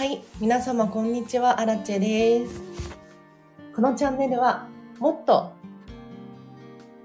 [0.00, 2.62] はい、皆様こんにちは、アラチェです。
[3.76, 4.66] このチャンネルは、
[4.98, 5.52] もっと、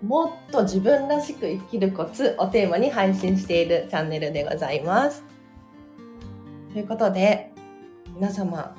[0.02, 5.26] もっと自分らしく生きるコツをテーマに配信しているチャンネルでございます。
[6.72, 7.52] ということで、
[8.14, 8.74] 皆様、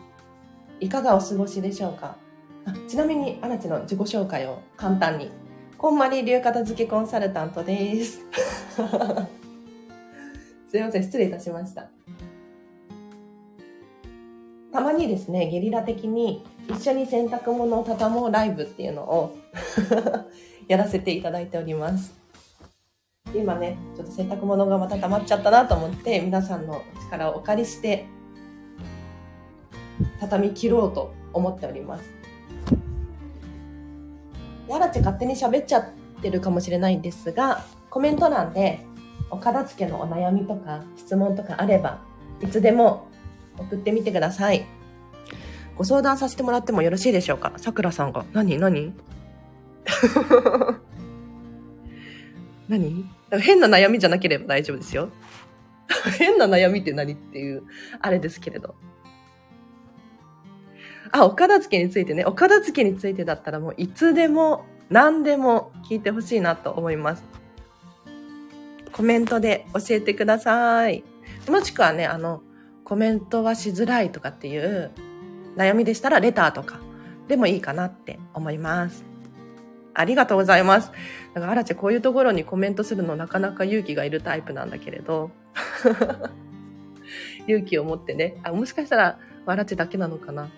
[0.81, 2.17] いかがお過ごしでしょうか？
[2.65, 5.31] あちなみに、アラチェの自己紹介を簡単に。
[5.77, 8.21] こんまり流片付けコンサルタントです。
[10.71, 11.91] すいません、失礼いたしました。
[14.77, 19.35] たまにですね、ゲリラ的に一緒に洗濯物を畳もうライブっていうのを
[20.69, 22.15] やらせていただいております。
[23.35, 28.05] 今ね、ちょっと洗濯物がまた溜まっちゃったなと思って、皆さんの力をお借りして、
[30.21, 32.05] 畳み切ろうと思っております。
[34.69, 35.85] やらち勝手に喋っちゃっ
[36.21, 38.85] てるかもしれないんですが、コメント欄で
[39.31, 42.03] お片付けのお悩みとか質問とかあれば、
[42.43, 43.07] いつでも
[43.59, 44.67] 送ってみてください。
[45.77, 47.53] ご相談させてもらってもよろしいでしょうか？
[47.57, 48.25] さくらさんが。
[48.33, 48.59] 何？
[48.59, 48.95] 何？
[52.69, 53.05] 何？
[53.41, 55.11] 変な悩みじゃなければ大丈夫ですよ。
[56.19, 57.63] 変な悩みって何っていう、
[58.01, 58.75] あれですけれど。
[61.13, 62.25] あ、お片付けについてね。
[62.25, 67.25] お片付けについてだったらもういつでも何でも聞いてほしいなと思います。
[68.93, 71.05] コメントで教えてください。
[71.49, 72.43] もしくはね、あの、
[72.87, 74.93] コメントはしづらいとかっていう
[75.57, 76.79] 悩みでしたらレターとか
[77.27, 79.05] でもいいかなって思います。
[79.93, 80.93] ありがとうございます。
[81.35, 85.33] だから、アラチェこういうところにコメントするのなかなか勇気がいるタイプなんだけれど、
[87.49, 90.49] 勇気を持ってね、あ、もしかしたらアラチェだけなのかな。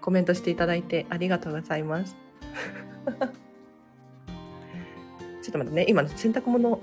[0.00, 2.16] コメントしていただいてありがとうございます。
[5.40, 6.80] ちょっと待ってね、今洗濯物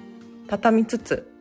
[0.48, 1.33] 畳みつつ、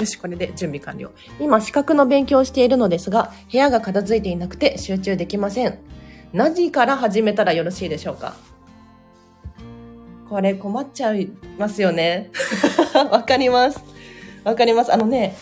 [0.00, 1.10] よし、これで準備完了。
[1.38, 5.78] 今、資格の勉強をしているのですが、部屋が片付いていなくて集中できません。
[6.32, 8.34] 何時から始めたらよろしいでしょうか？
[10.28, 11.28] これ困っちゃい
[11.58, 12.30] ますよね。
[13.10, 13.80] わかります。
[14.44, 14.92] わかります。
[14.92, 15.34] あのね、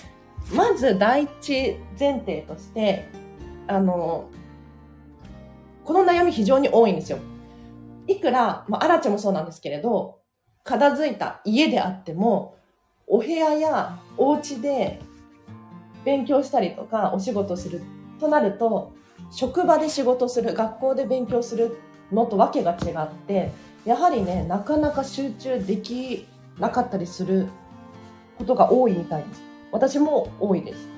[0.52, 3.08] まず第一前提として、
[3.66, 4.28] あの、
[5.84, 7.18] この悩み非常に多いんですよ。
[8.06, 10.20] いくら、まあ、アラチェもそうなんですけれど、
[10.64, 12.56] 片付いた家であっても、
[13.06, 15.00] お部屋やお家で
[16.04, 17.82] 勉強したりとかお仕事する
[18.20, 18.92] となると、
[19.30, 21.78] 職場で仕事する、学校で勉強する
[22.12, 23.52] のとわけが違って、
[23.84, 26.26] やはりね、なかなか集中でき
[26.58, 27.48] なかったりする
[28.36, 29.42] ことが多いみたいです。
[29.70, 30.88] 私も多いです。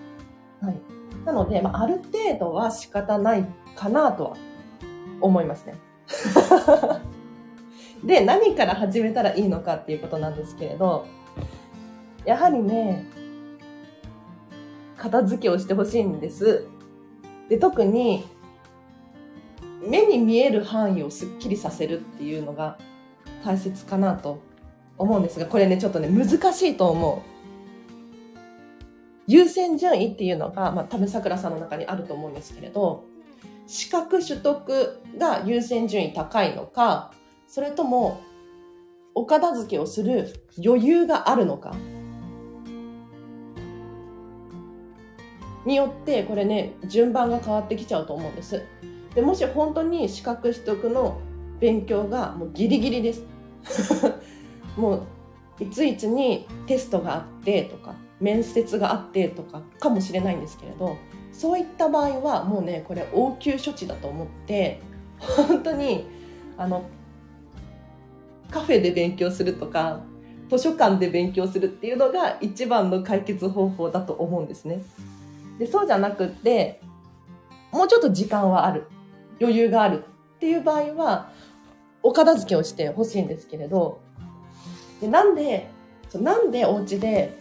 [0.63, 0.77] はい。
[1.25, 4.37] なので、まあ、ある程度は仕方ないかなとは
[5.21, 5.75] 思いますね。
[8.05, 11.07] で、何から始めたらいいのかっていうことなんですけれど、
[12.25, 13.07] やはりね、
[14.97, 16.67] 片付けをしてほしいんです。
[17.49, 18.25] で、特に、
[19.83, 22.79] 目に見える範囲をすっきりさせるっていうのが
[23.45, 24.43] 大切かなと
[24.99, 27.31] 思うんですが、これね、ちょっとね、難しいと思う。
[29.27, 33.05] 優先順位っていうのが、まあ、多分桜さんの中にあると思うんですけれど、
[33.67, 37.13] 資格取得が優先順位高いのか、
[37.47, 38.21] それとも、
[39.15, 40.33] お片付けをする
[40.65, 41.75] 余裕があるのか、
[45.65, 48.63] によって、これね、順番が変わってきちゃうと思うんです。
[49.15, 51.21] で、もし本当に資格取得の
[51.59, 53.25] 勉強がもうギリギリです。
[54.77, 55.03] もう、
[55.61, 60.97] いついつにテストがあってとか、面接があってとかかもしれないんですけれど、
[61.33, 64.81] そういった場合はもうね、これ応急処置だと思って、
[65.19, 66.07] 本当に、
[66.57, 66.85] あの、
[68.51, 70.01] カフェで勉強するとか、
[70.51, 74.83] 図書館で勉強するっていうのが一番の解決方法だと思うんですね。
[75.61, 76.81] で、そうじゃなくって、
[77.71, 78.89] もうちょっと時間はある。
[79.41, 80.05] 余裕がある
[80.37, 81.31] っていう場合は、
[82.03, 84.01] お片付けをしてほしいんですけれど、
[85.03, 85.71] でなんで、
[86.15, 87.39] なんでお家で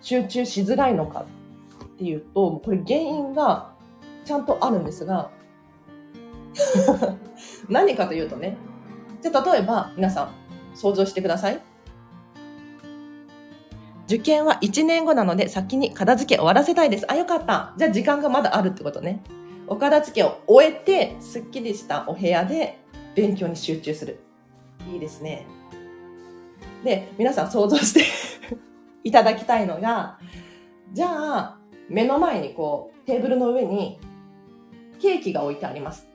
[0.00, 1.24] 集中しづらいのか
[1.84, 3.72] っていうと、これ原因が
[4.24, 5.30] ちゃんとあるんですが、
[7.70, 8.56] 何かというとね、
[9.22, 10.30] じゃ例えば皆さん
[10.74, 11.60] 想像してください。
[14.06, 17.10] 受験は1年後なので先に片付け終わらせたいです。
[17.10, 17.74] あ、よかった。
[17.76, 19.22] じゃあ時間がまだあるってことね。
[19.66, 22.78] お片付けを終えて、すっきりしたお部屋で
[23.16, 24.20] 勉強に集中する。
[24.92, 25.46] いいですね。
[26.84, 28.04] で、皆さん想像して
[29.02, 30.18] いただきたいのが、
[30.92, 31.08] じゃ
[31.38, 31.58] あ、
[31.88, 33.98] 目の前にこう、テーブルの上に
[35.00, 36.08] ケーキが置いてあります。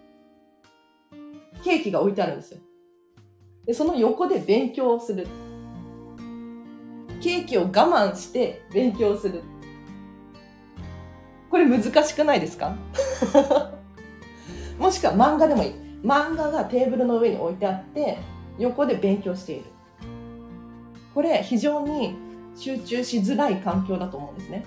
[1.63, 2.59] ケーキが置いてあるんですよ。
[3.65, 5.27] で、その横で勉強をする。
[7.21, 9.43] ケーキを我慢して勉強する。
[11.49, 12.75] これ難しくないですか？
[14.79, 15.71] もしくは漫画でもいい。
[16.03, 18.17] 漫画がテーブルの上に置いてあって、
[18.57, 19.65] 横で勉強している。
[21.13, 22.15] これ非常に
[22.55, 24.63] 集中しづらい環境だと思うんですね。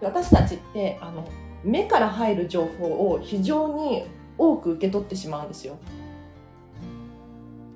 [0.00, 1.24] 私たちって、あの、
[1.62, 4.04] 目から入る情報を非常に
[4.38, 5.76] 多く受け取ってしまうんですよ。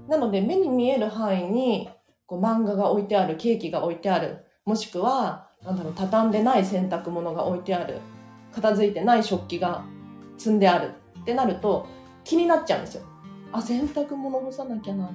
[0.08, 1.88] なので目に見える範囲に
[2.30, 7.98] こう漫画が置いてある、ケーキが置いてある、もしくは、なんだろう、畳んでない洗濯物が置いてある、
[8.54, 9.84] 片付いてない食器が
[10.38, 10.92] 積んである
[11.22, 11.88] ってなると
[12.22, 13.02] 気になっちゃうんですよ。
[13.50, 15.10] あ、洗濯物干さなきゃな。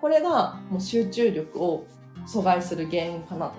[0.00, 1.84] これがもう集中力を
[2.26, 3.54] 阻害する原因かなと。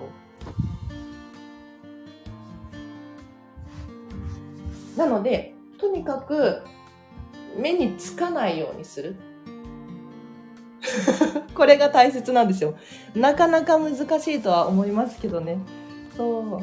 [4.96, 6.64] なので、とにかく
[7.56, 9.33] 目につかないようにする。
[11.54, 12.74] これが大切なんですよ。
[13.14, 15.58] なかなか難しいとは思いますけどね。
[16.16, 16.42] そう。
[16.42, 16.62] も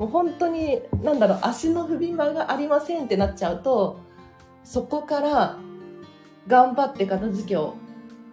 [0.00, 3.98] う本当に、なんだろう、足の踏み間がありませんってなっちゃうと、
[4.64, 5.58] そこから
[6.46, 7.74] 頑張って片付けを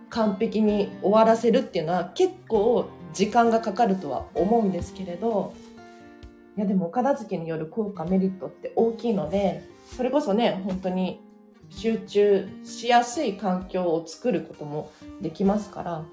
[0.10, 5.54] 完璧に終わらせるっていうのは結構時間がかかるとは思うんですけれど、
[6.58, 9.64] いやでも片付けによる効果メリットって大きいので、
[9.96, 11.22] それこそね、本当に
[11.70, 14.92] 集中しやすい環境を作ることも
[15.22, 16.06] できますから、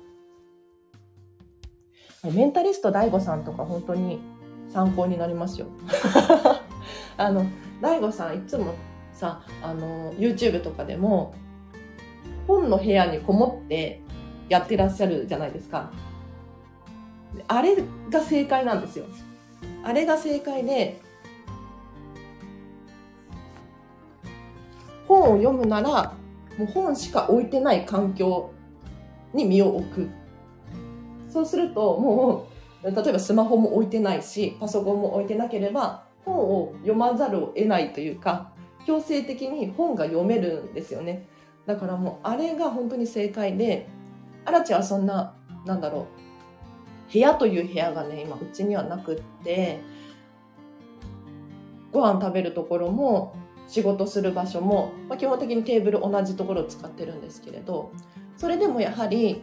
[2.31, 4.21] メンタリスト DAIGO さんとか本当に
[4.73, 5.67] 参考になりますよ。
[7.17, 7.47] あの、
[7.83, 8.75] DAIGO さんいつも
[9.13, 11.35] さ、あの、YouTube とかでも
[12.47, 14.01] 本の部屋にこもって
[14.49, 15.93] やってらっしゃるじゃないですか。
[17.49, 17.77] あれ
[18.11, 19.07] が正解なんですよ。
[19.83, 21.01] あれが正解で、
[25.07, 26.15] 本を読むなら、
[26.59, 28.51] もう本しか置いてない環境
[29.33, 30.09] に身を置く。
[31.29, 32.47] そうすると、も
[32.83, 38.53] う、例えばスマホも置いてないし、パソコンも置いてなければ、本を読まざるを得ないというか、
[38.87, 41.27] 強制的に本が読めるんですよね。
[41.67, 43.89] だからもう、あれが本当に正解で、
[44.45, 45.35] アラチはそんな、
[45.65, 46.07] なんだろ
[47.09, 49.81] う、部屋という部屋がね、今、うちにはなくって、
[51.93, 53.35] ご飯食べるところも、
[53.69, 57.93] 仕事する場所も、まあ、基本的にテーブル同じところを使ってるんですけれど
[58.37, 59.43] それでもやはり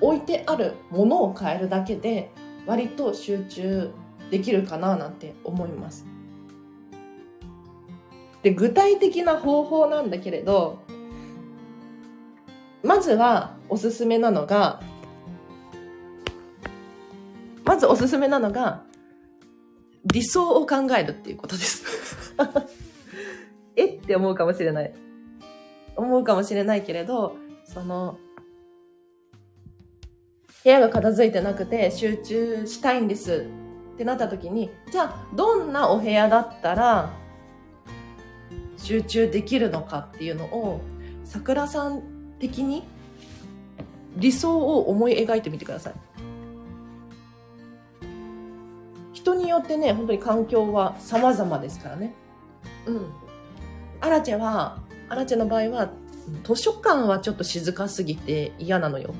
[0.00, 2.30] 置いてあるものを変えるだけで
[2.66, 3.90] 割と集中
[4.30, 6.06] できるかななんて思います。
[8.42, 10.80] で具体的な方法なんだけれど
[12.82, 14.80] まずはおすすめなのが
[17.64, 18.82] まずおすすめなのが
[20.04, 22.34] 理想を考えるっていうことです
[23.76, 23.86] え？
[23.86, 24.94] って思うかもしれない。
[25.96, 28.18] 思うかもしれないけれど、その、
[30.64, 33.46] 部屋が片付いてなくて集中したいんです
[33.94, 37.10] ってなった時に、じゃあどんなお部屋だったら
[38.76, 40.80] 集中できるのかっていうのを、
[41.24, 42.02] 桜さん
[42.38, 42.84] 的に
[44.16, 45.94] 理想を思い描いてみてください。
[49.12, 52.14] 人によってね、本当に環境は様々ですからね。
[52.86, 53.06] うん。
[54.02, 55.92] アラチェは、アラチェの場合は、
[56.42, 59.14] 図書館はちょっと静かすぎて嫌なのよ。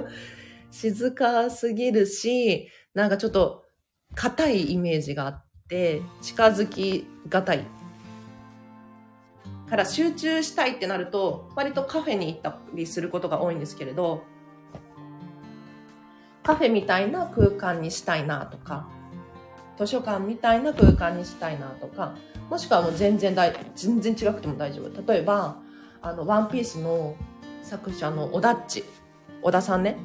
[0.70, 3.64] 静かすぎるし、なんかちょっと
[4.14, 7.64] 硬いイメージがあって、近づきがたい。
[9.70, 14.24] から集中したいってなると、割とカフェに行ったりすることが多いんですけれど、
[16.42, 18.90] カフェみたいな空間にしたいなとか、
[19.86, 22.14] 図書館みたいな空間にしたいなとか、
[22.48, 25.12] もしくはもう全然大、全然違くても大丈夫。
[25.12, 25.56] 例えば、
[26.00, 27.16] あの、ワンピースの
[27.62, 28.84] 作者の小田っち。
[29.42, 29.98] 小田さんね。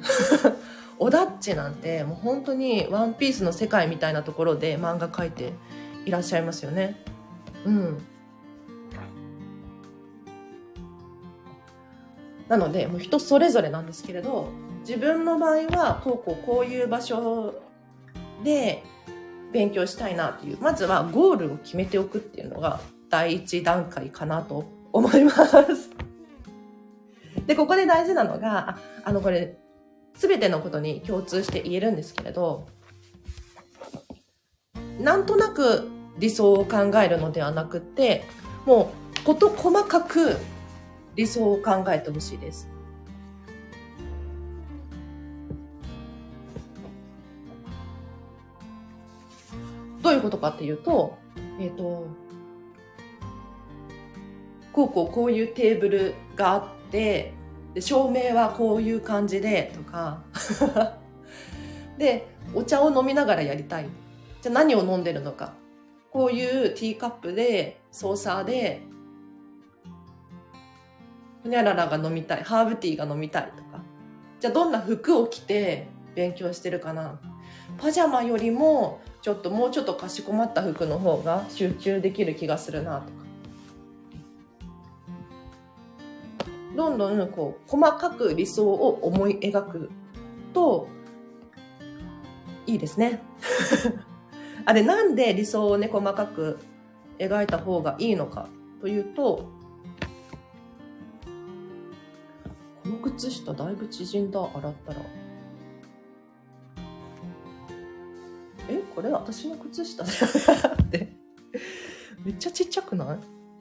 [0.97, 5.53] 小田っちなんて、もう本当にワンピースの世界みたいなところで漫画描いて
[6.05, 7.03] いらっしゃいますよね。
[7.65, 7.97] うん。
[12.47, 14.47] なので、もう人それぞれなんですけれど、
[14.87, 17.53] 自分の場合は、こうこうこういう場所
[18.43, 18.83] で、
[19.53, 25.89] 勉強したいなっていう、まずはゴールを決めておくっていうのが第一段階かなと思います。
[27.45, 29.57] で、ここで大事なのが、ああの、これ、
[30.15, 32.67] すべてのことに共通して言えるんですけれど、
[34.99, 35.87] なんとなく
[36.17, 38.23] 理想を考えるのではなくて、
[38.65, 40.35] もう、こと細かく
[41.15, 42.67] 理想を考えてほしいです。
[50.07, 51.17] どういうことかっていうと、
[51.59, 52.07] えっ、と、
[54.71, 57.33] こうこうこういうテーブルがあって、
[57.73, 60.23] で照明はこういう感じでとか、
[61.99, 63.89] で、お茶を飲みながらやりたい。
[64.41, 65.55] じゃあ何を飲んでるのか。
[66.09, 68.83] こういうティーカップで、ソーサーで、
[71.43, 72.43] ほにゃららが飲みたい。
[72.43, 73.83] ハーブティーが飲みたいとか。
[74.39, 77.19] じゃあどんな服を着て勉強してるかな。
[77.77, 83.11] パジャマよりも、ちょっともうちょっとかしこまった服の方が集中できる気がするなとか。
[86.77, 89.91] どんどんこう細かく理想を思い描く
[90.53, 90.87] と
[92.65, 93.21] いいですね。
[94.63, 96.59] あれなんで理想をね細かく
[97.19, 98.47] 描いた方がいいのか
[98.79, 99.49] というと
[102.81, 105.01] この靴下だいぶ縮んだ洗ったら
[108.97, 110.07] これ私の靴下っ
[110.89, 111.07] て。
[112.25, 113.13] めっちゃちっちゃくな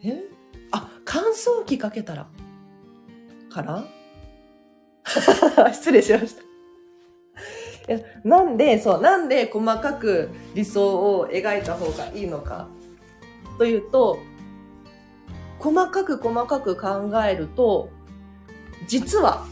[0.02, 0.09] い？
[0.09, 0.23] え？
[0.73, 2.26] あ乾燥機かけたら。
[3.50, 3.85] から？
[5.75, 7.93] 失礼しました。
[7.93, 12.69] いやなんで、そう、なんで細かく理想を描いた方がいいのか。
[13.59, 14.19] というと、
[15.59, 17.90] 細かく細かく考えると、
[18.88, 19.47] 実は、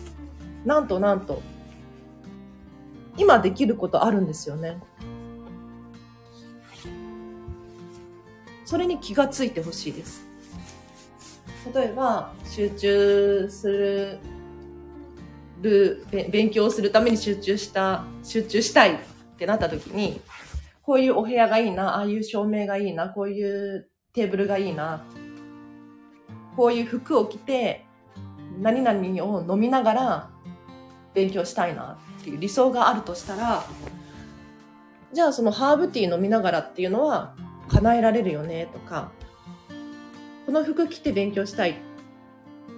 [0.64, 1.42] なんとなんと、
[3.18, 4.80] 今できることあるんですよね。
[8.64, 10.26] それに気がついてほしいです。
[11.74, 14.18] 例えば、集中する、
[15.62, 18.98] る、勉強するために集中した、集中したいっ
[19.38, 20.20] てなった時に、
[20.82, 25.04] こういうお部屋がいいな、ああいう照明がいいな、こういうテーブルがいいな、
[26.56, 27.86] こういう服を着て、
[28.60, 30.30] 何々を飲みながら
[31.14, 33.64] 勉強したいなっていう理想があるとしたら、
[35.12, 37.34] じゃあそのハーブティー飲みながらっていうのは
[37.68, 39.10] 叶えられるよねとか、
[40.46, 41.74] この服着て勉強したいっ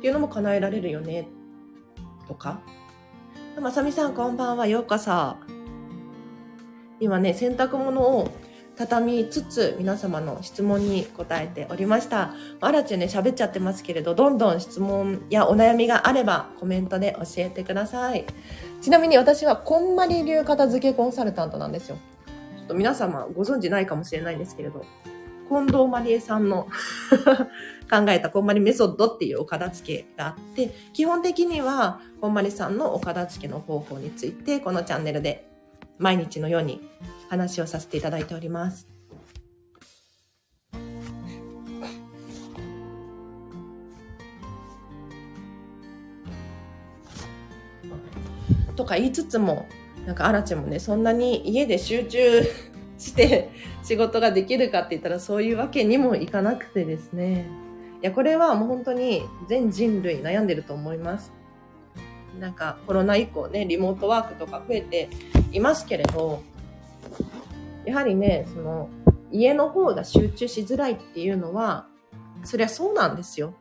[0.01, 1.29] ていうのも叶えられるよね
[2.29, 2.61] とか。
[3.61, 5.37] まさみさんこんばんは、ようこそ。
[7.01, 8.31] 今ね、洗濯物を
[8.77, 12.35] 畳みつつ皆様の質問に答えておりました。
[12.61, 18.27] あらちね、喋っちゃってますけれど、どんどん質問やお悩みがあればコメントで教えてください。
[18.83, 21.97] ちなみに私はこんまり流片付けコンサルタントなんですよ。
[22.67, 24.85] っと皆様ご存知ないかもしれないんですけれど、
[25.49, 26.67] 近藤まりえさんの
[27.89, 35.49] 考えたこんまりメソッドっていうお片付けがあって、基本的にはこんまりさんのお片付けの方法について、このチャンネルで
[35.99, 36.87] 毎日のように
[37.31, 38.89] 話をさせていただいております。
[48.75, 49.67] とか言いつつも、
[50.07, 52.43] なんかあらちもね、そんなに家で集中
[52.97, 53.51] して
[53.83, 57.47] 仕事ができるかって言ったらそういうわけにもいかなくてですね。
[58.01, 61.33] いや、これはもう本当に全人類悩んでると思います。
[62.41, 65.09] なんかコロナ以降ね、リモートワークとか増えて
[65.53, 66.41] いますけれど、
[67.85, 68.89] やはりね、その
[69.33, 71.87] 家の方が集中しづらいっていうのは、
[72.45, 73.55] そりゃそうなんですよ。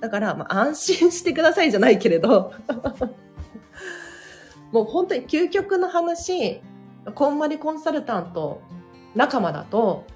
[0.00, 2.52] だから、まあ、安心してくださいじゃないけれど、
[4.72, 6.60] もう本当に究極の話、
[7.14, 8.62] こんまりコンサルタント
[9.14, 10.06] 仲間だと、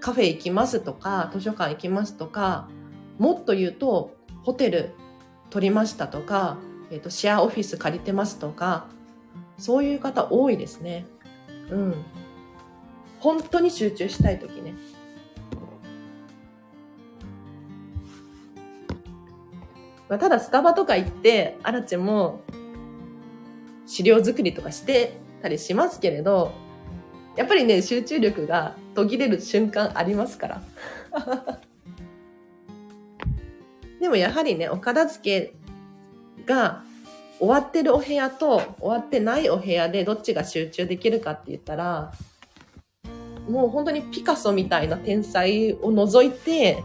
[0.00, 2.68] カフェ行きますとか、図書館行きますとか、
[3.18, 4.94] もっと言うと、ホテル
[5.50, 6.58] 取りましたとか、
[6.90, 8.86] えっ、と、シェアオフィス借りてますとか、
[9.58, 11.06] そういう方多いですね。
[11.70, 11.94] うん。
[13.18, 14.74] 本当に集中したいときね。
[20.08, 22.42] まあ、ただスタバとか行って、アラチも
[23.86, 26.52] 資料作りとかしてたりしますけれど、
[27.36, 30.62] やっぱりね、集中力が途切れる瞬間ありますから。
[34.00, 35.54] でもやはりね、お片付け
[36.44, 36.82] が
[37.38, 42.12] 終わってるお部屋と終わってないお部屋でどっちが集中できるかって言ったら、
[43.48, 46.82] もう本当にピカソみたいな天才を除いて、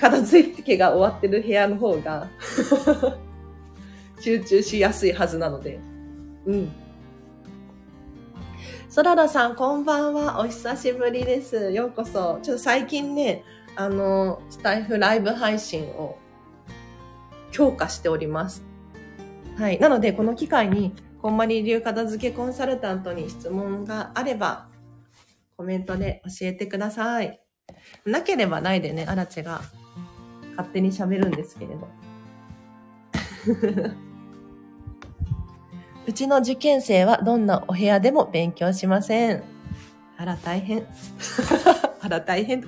[0.00, 2.28] 片付けが終わってる部屋の方が
[4.20, 5.78] 集中しやすいはずなので。
[6.46, 6.72] うん。
[8.88, 10.40] そららさん、こんばんは。
[10.40, 11.72] お久しぶりです。
[11.72, 12.38] ようこそ。
[12.42, 16.16] ちょっと最近ね、あの、スタイフライブ配信を
[17.50, 18.64] 強化しております。
[19.58, 19.78] はい。
[19.80, 24.68] なので、この機会に、こんまり流片付けコンサルタントに質問があれば、
[25.56, 27.40] コメントで教えてください。
[28.04, 29.62] なければないでね、アラチェが
[30.50, 31.88] 勝手に喋るんですけれど。
[36.06, 39.42] うちの受験生はどんなお部屋でも勉強しません。
[40.16, 40.86] あら、大変。
[42.00, 42.64] あら、大変。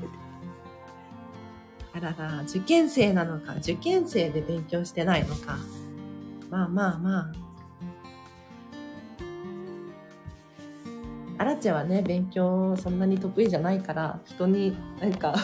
[1.93, 5.57] あらら、受験生なのか、受験生で勉強してないのか。
[6.51, 7.33] まあまあまあ。
[11.39, 15.37] アラチェはね、勉強そんなに得意じゃないから、人になんか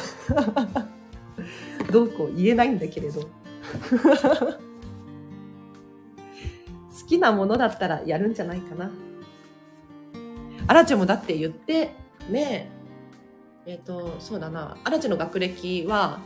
[1.92, 3.22] どうこう言えないんだけれど。
[7.04, 8.90] 好きなものだったらやるんじゃないかな。
[10.66, 11.90] アラチェもだって言って、
[12.30, 12.70] ね
[13.66, 16.20] え、えっ、ー、と、そうだな、アラチェの学歴は、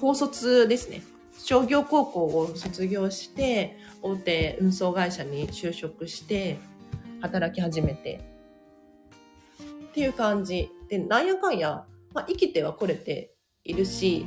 [0.00, 1.02] 高卒ですね。
[1.38, 6.58] 商業高校を卒業して、大手運送会社に就職して、
[7.20, 8.20] 働き始めて、
[9.90, 10.70] っていう感じ。
[10.88, 14.26] で、なんやかんや、まあ、生きてはこれているし、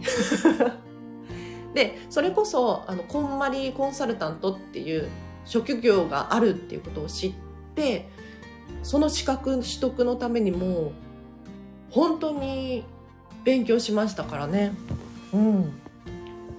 [1.76, 5.10] で、それこそ、あの、こんまりコンサルタントっていう
[5.46, 7.34] 職業があるっていうことを知っ
[7.76, 8.10] て、
[8.82, 10.92] その資格取得のためにも、
[11.90, 12.86] 本当に
[13.44, 14.74] 勉強しましたからね。
[15.34, 15.72] うん。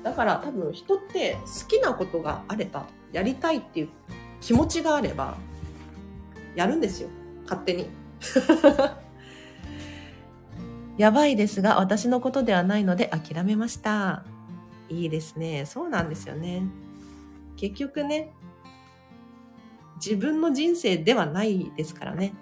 [0.03, 3.89] だから多分人って好きなことがあれば、やりたいっていう
[4.41, 5.37] 気持ちがあれば、
[6.55, 7.09] やるんですよ。
[7.45, 7.89] 勝手に。
[10.97, 14.25] やばいですが、私のことではないので諦めました。
[14.89, 15.65] いいですね。
[15.67, 16.63] そうなんですよね。
[17.57, 18.33] 結局ね、
[19.97, 22.35] 自分の人生ではないですからね。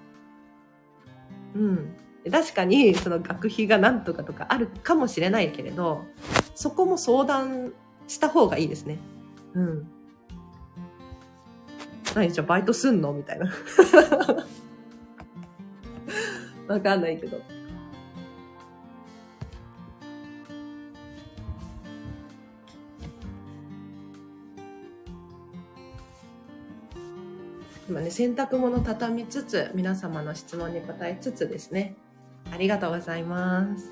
[1.54, 1.96] うん。
[2.30, 6.04] 確かに、その学費が何とかとかあるかもしれないけれど、
[6.54, 7.72] そこも相談
[8.06, 8.98] した方がいいですね。
[9.54, 9.88] うん。
[12.14, 13.12] 何じゃバイトすんの？
[13.12, 13.52] みたいな。
[16.68, 17.40] わかんないけど。
[27.88, 31.96] 今ね、洗濯物畳みつつ、皆様の質問に答えつつですね。
[32.52, 33.90] ありがとうございます。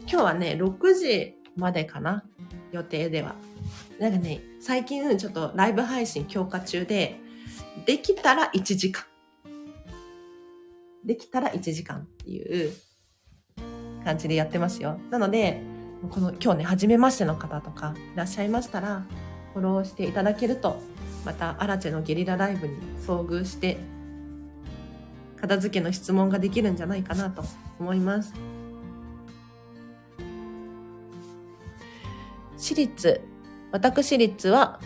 [0.00, 2.24] 今日はね、6時までかな？
[2.72, 3.36] 予定では。
[4.00, 7.20] なんかね、最近ちょっとライブ配信強化中で、
[7.86, 9.04] できたら1時間。
[11.04, 12.72] できたら1時間っていう
[14.04, 14.98] 感じでやってますよ。
[15.10, 15.62] なので、
[16.10, 19.06] この今日ね、初めましての方とかいらっしゃいましたら、
[19.52, 20.82] フォローしていただけると、
[21.24, 23.78] またアラチェのゲリラライブに遭遇して、
[25.40, 27.44] 片付けの質問ができるんじゃないかなと
[27.78, 28.32] 思います。
[32.56, 33.20] 私立、
[33.72, 34.80] 私立は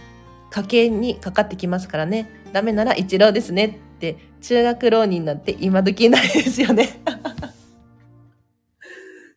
[0.50, 2.30] 家計にかかってきますからね。
[2.52, 7.00] ダメなら一浪ですねって中学浪人なんて今時ないですよね。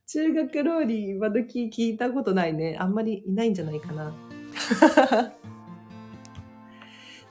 [0.07, 2.77] 中学浪人今時聞いたことないね。
[2.79, 4.13] あんまりいないんじゃないかな。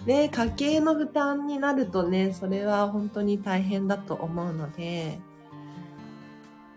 [0.07, 5.21] ね、家計の負担になるとね、それは本当に大変だと思うので、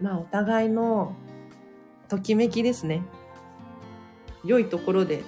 [0.01, 1.15] まあお互いの
[2.09, 3.01] ときめきですね。
[4.43, 5.23] 良いところで、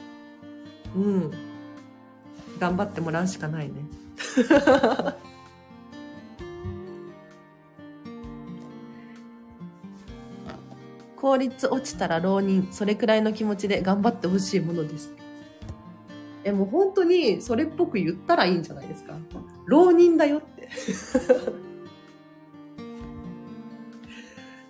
[0.95, 1.31] うん、
[2.60, 3.75] 頑張ってもらうしかないね。
[11.15, 15.25] 効率落ちたら浪人、それくらいの気持ちで頑張ってほしいものです。
[16.45, 19.17] え、もう本当にそれっぽく言ったらいいんじゃないですか？
[19.65, 20.69] 浪人だよって。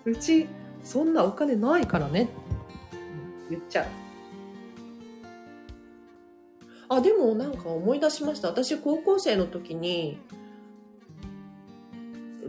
[0.10, 0.48] うち、
[0.84, 2.30] そんなお金ないからね。
[3.50, 3.88] 言っちゃう。
[6.88, 8.48] あ、でもなんか思い出しました。
[8.48, 10.18] 私高校生の時に、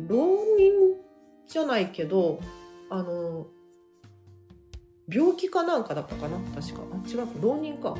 [0.09, 0.73] 浪人
[1.49, 2.39] じゃないけど、
[2.91, 3.47] あの、
[5.09, 6.39] 病気かなんかだったかな？
[6.55, 6.83] 確か。
[6.93, 7.27] あ、違う。
[7.43, 7.97] 浪人か。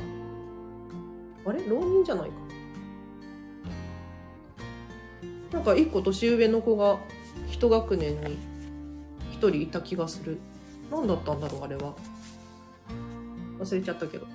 [1.47, 1.67] あれ？
[1.67, 2.35] 浪人じゃないか。
[5.51, 6.99] なんか一個年上の子が
[7.49, 8.37] 一学年に
[9.31, 10.39] 一人いた気がする。
[10.91, 11.95] 何だったんだろう、あれは。
[13.59, 14.27] 忘れちゃったけど。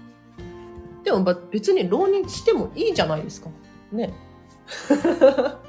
[1.05, 3.51] でも別に浪人してもいいじゃないですか。
[3.93, 4.13] ね。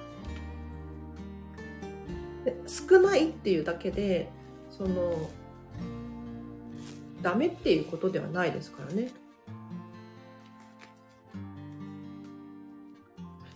[2.68, 4.30] 少ないっていうだけで、
[4.70, 5.30] その、
[7.22, 9.12] ダメっていうことではないですからね。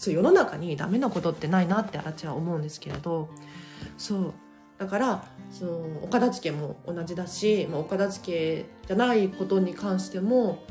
[0.07, 3.29] そう世の中にダメなことってないなってあらちは思うんですけれど
[3.97, 4.33] そう
[4.77, 5.71] だからその
[6.03, 10.63] お片付けも同じだし、まあ、お片付けじゃないことに関しても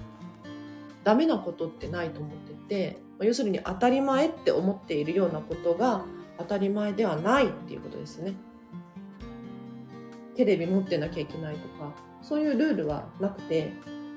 [1.05, 6.05] ダメなことってないと思ってて、まあ、要するに当たり前って思っているようなことが
[6.39, 8.35] 当たり前ではないっていうことですね。
[10.35, 13.73] テレビ持ってなきゃいけないとかそういうルールはなくて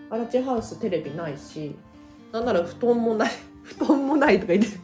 [0.10, 1.76] アラチハウステレビないし
[2.32, 3.32] なんなら布団もない
[3.64, 4.78] 布団もないとか言って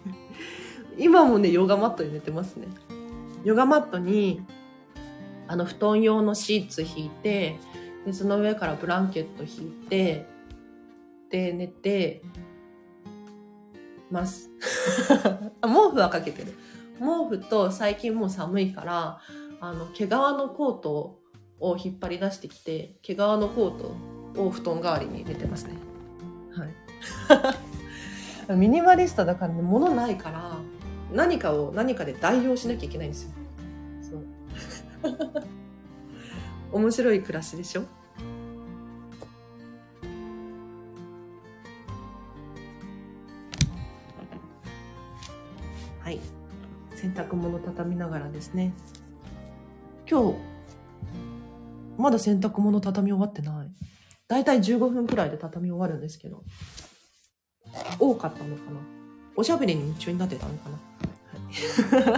[0.98, 2.68] 今もねヨガマットに寝てますね
[3.46, 4.42] ヨガマットに、
[5.48, 7.58] あの、布団用のシーツ引いて、
[8.04, 10.26] で、その上からブランケット引いて、
[11.30, 12.24] で、寝て、
[14.10, 14.50] ます。
[15.62, 16.54] 毛布はかけてる。
[16.98, 19.20] 毛布と最近もう寒いから、
[19.62, 21.20] あの、毛皮のコート
[21.60, 23.78] を引っ張り出してきて、毛皮のコー
[24.36, 25.76] トを布団代わりに寝てますね。
[28.50, 28.58] はい。
[28.58, 30.58] ミニマリストだからね、物ないから、
[31.16, 33.30] 何かを何かで代用しなきゃいけないんですよ。
[34.02, 34.26] そう。
[36.78, 37.84] 面白い暮らしでしょ？
[46.02, 46.20] はい。
[46.96, 48.74] 洗濯物畳みながらですね。
[50.10, 50.38] 今日、
[51.98, 53.72] まだ洗濯物畳み終わってない。
[54.28, 56.44] だいたい15分くらいで畳み終わるんですけど。
[58.00, 58.95] 多かったのかな？
[59.36, 60.78] おしゃべりに夢中になってたのかな？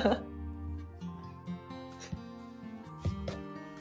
[0.10, 0.23] はい。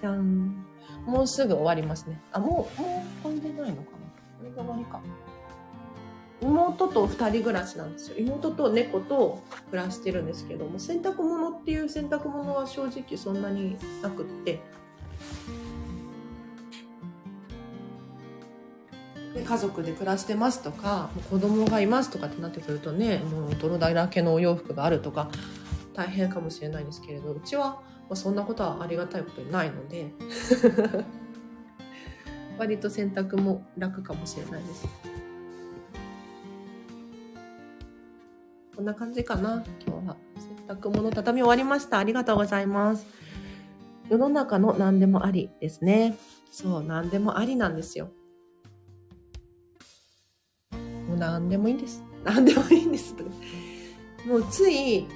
[0.01, 0.65] じゃん。
[1.05, 2.21] もうすぐ終わりますね。
[2.33, 3.97] あ、もう、もう飛んでないのかな？
[4.39, 5.01] これが終わりか。
[6.43, 8.17] 妹と二人暮らしなんですよ。
[8.19, 14.61] 妹と猫と暮らしてるんですけども、洗濯物っていう洗濯物は正直そんなになくって、
[19.43, 25.31] 家族で暮らしてますとか、子供がいますとかってなってくるとね、もう泥だらけのお洋服があるとか、
[25.95, 30.13] 大変かもしれないんですけれど、うちは、まあ、そんなことはありがたいことにないので、
[32.59, 34.87] 割と洗濯も楽かもしれないです。
[38.75, 40.17] こんな感じかな、今日は。
[40.69, 41.99] 洗濯物畳み終わりました。
[41.99, 43.07] ありがとうございます。
[44.11, 46.17] 世の中の何でもありですね。
[46.51, 48.11] そう、何でもありなんですよ。
[51.17, 52.03] もう何でもいいんです。
[52.25, 53.15] 何でもいいんです。
[54.27, 55.07] もうつい、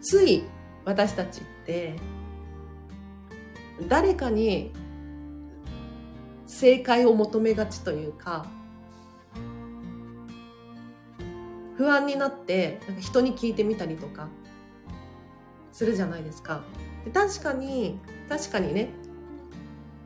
[0.00, 0.44] つい
[0.84, 1.96] 私たちって、
[3.88, 4.72] 誰かに
[6.46, 8.46] 正解を求めがちというか、
[11.76, 14.28] 不安になってなんか人に聞いてみたりとか
[15.72, 16.62] するじゃないですか。
[17.04, 18.90] で確かに、確かにね、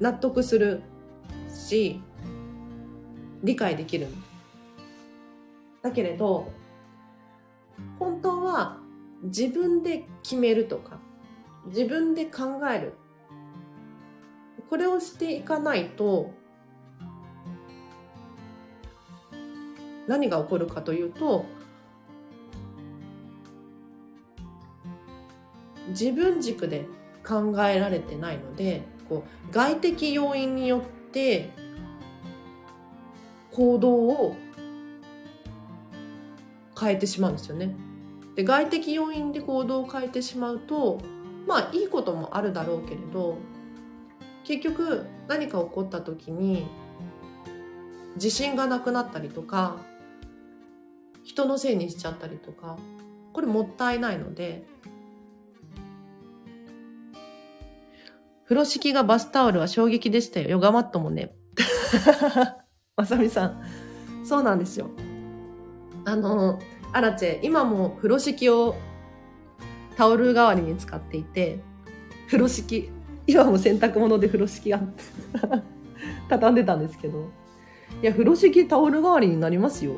[0.01, 0.83] 納得する
[1.53, 2.01] し、
[3.43, 4.07] 理解できる。
[5.87, 6.51] だけれど、
[8.01, 8.79] 本当は
[9.23, 10.99] 自分で決めるとか、
[11.67, 12.95] 自分で考える。
[14.69, 16.33] これをしていかないと、
[20.09, 21.47] 何が起こるかというと、
[25.91, 26.87] 自分軸で
[27.25, 30.81] 考えられてないので、こう外的要因によっ
[31.13, 31.51] て
[33.53, 34.37] 行動を
[36.79, 37.75] 変えてしまうんですよね。
[38.35, 40.99] で外的要因で行動を変えてしまうと
[41.47, 43.39] まあいいこともあるだろうけれど
[44.45, 46.67] 結局何か起こった時に
[48.17, 49.77] 自信がなくなったりとか
[51.25, 52.77] 人のせいにしちゃったりとか
[53.33, 54.65] これもったいないので
[58.45, 60.49] 風呂敷がバスタオルは衝撃でしたよ。
[60.49, 61.35] ヨガマットもね。
[62.97, 63.63] まさみさん。
[64.25, 64.89] そうなんですよ。
[66.07, 66.61] あの、
[66.93, 68.77] アラチェ、今も風呂敷を
[69.97, 71.59] タオル代わりに使っていて、
[72.27, 72.89] 風呂敷、
[73.27, 74.81] 今も洗濯物で風呂敷が
[76.31, 77.29] 畳んでたんですけど、
[78.01, 79.95] いや、風呂敷タオル代わりになりますよ。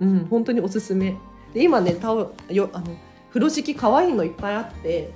[0.00, 1.16] うん、本当におすすめ。
[1.54, 2.86] で、今ね、タオル、よ、あの、
[3.28, 5.12] 風呂敷可愛いのいっぱいあって、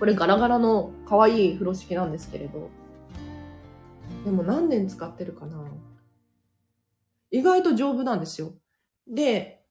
[0.00, 2.68] これガラガラの可愛い風呂敷なんですけれど、
[4.24, 5.64] でも何年使ってるかな
[7.30, 8.54] 意外と丈夫なんですよ。
[9.10, 9.64] で、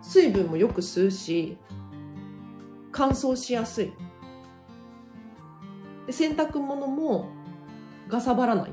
[0.00, 1.58] 水分もよく吸うし、
[2.90, 3.92] 乾燥しやすい。
[6.06, 7.28] で洗濯物も
[8.08, 8.72] がさばらない。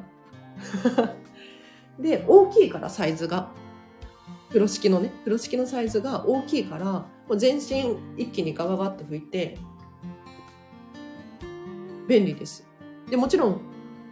[1.99, 3.51] で、大きいからサイズが。
[4.47, 9.57] 風呂敷のね、風呂敷のサイズが大きいから、もう全身一気にガガガって拭いて、
[12.07, 12.65] 便利です。
[13.09, 13.61] で、もちろん、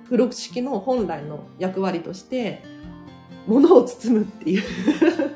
[0.04, 2.73] 風呂敷の本来の役割として、
[3.48, 4.64] 物を包むっていう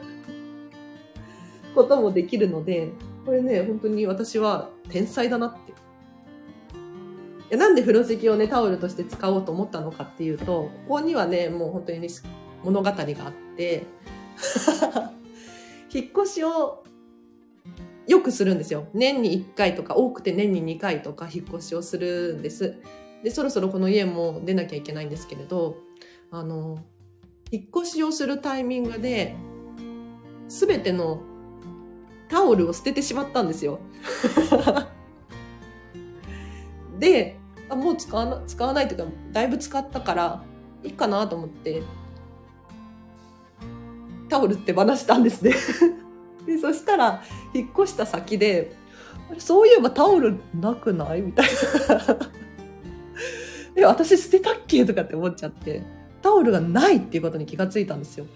[1.76, 2.91] こともできるので、
[3.26, 5.74] これね、本当に私は天才だなって。
[7.50, 12.08] いやなんで風呂敷をね、タオルとして使おうと思ったのかっていうと、ここにはね、もう本当に、
[12.63, 13.86] 物語があって、
[15.93, 16.84] 引っ越しを
[18.08, 18.88] よくするんですよ。
[18.93, 22.76] 年に1回とか、多くて年に2回とか引っ越しをするんです。
[23.24, 25.78] で、そろそろこの家も出なきゃいけないんですけれど、
[26.32, 26.80] あの、
[27.52, 29.36] 引っ越しをするタイミングで、
[30.50, 31.22] すべての
[32.30, 33.80] タオルを捨ててしまったんですよ。
[37.00, 37.38] で、
[37.70, 40.44] あもう使わな、使わないというか、だいぶ使ったから、
[40.84, 41.84] いいかなと思って、
[44.30, 45.54] タオルって話したんですね
[46.46, 46.58] で。
[46.58, 48.76] そしたら、引っ越した先で、
[49.38, 51.22] そういえばタオルなくない？
[51.22, 51.52] みたいな
[53.76, 54.86] え、私捨てたっけ？
[54.86, 55.84] とかって思っちゃって、
[56.38, 58.28] タオルがないっていうことに気がついたんですよ。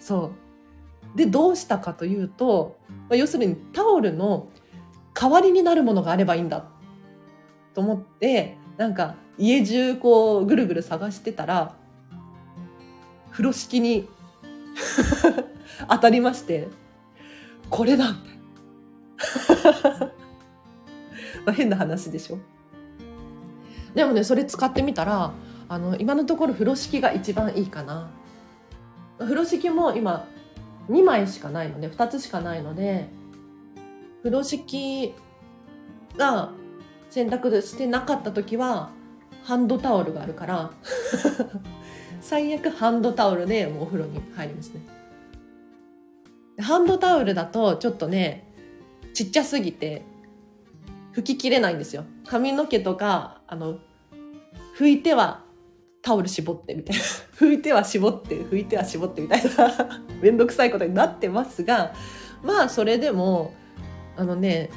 [0.00, 0.32] そ
[1.14, 1.18] う。
[1.18, 2.76] で、どうしたかというと、
[3.08, 4.48] まあ、要するにタオルの
[5.14, 6.66] 代わりになるものがあればいいんだ
[7.72, 11.74] と思って、なんか家中こうぐるぐる探してたら、
[13.30, 14.08] 風呂敷に
[15.88, 16.68] 当たりまして、
[17.70, 20.06] これだみたいな。
[21.46, 22.38] まあ変な話でしょ。
[23.94, 25.32] でもね、それ使ってみたら、
[25.68, 28.10] あの、今のところ風呂敷が一番いいかな。
[29.18, 30.26] 風呂敷も今
[30.88, 33.08] 2枚しかないので、2つしかないので、
[34.22, 35.14] 風呂敷
[36.16, 36.52] が
[37.10, 38.90] 洗濯してなかった時は、
[39.44, 40.72] ハンドタオルがあるから
[42.20, 44.80] 最悪ハンドタオルでもうお風呂に入りますね。
[46.60, 48.52] ハンドタオルだとちょっとね、
[49.14, 50.02] ちっちゃすぎて
[51.14, 52.04] 拭ききれないんですよ。
[52.26, 53.78] 髪の毛とか、あの、
[54.76, 55.45] 拭いては
[56.06, 57.02] タオル絞ってみたいな。
[57.36, 59.50] 拭いては絞って、拭いては絞ってみたいな
[60.22, 61.92] めんどくさいことになってますが、
[62.44, 63.52] まあそれでも、
[64.16, 64.70] あのね、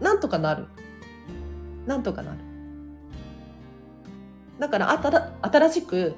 [0.00, 0.66] なんとかなる。
[1.86, 2.38] なんとかなる。
[4.58, 6.16] だからあたら新しく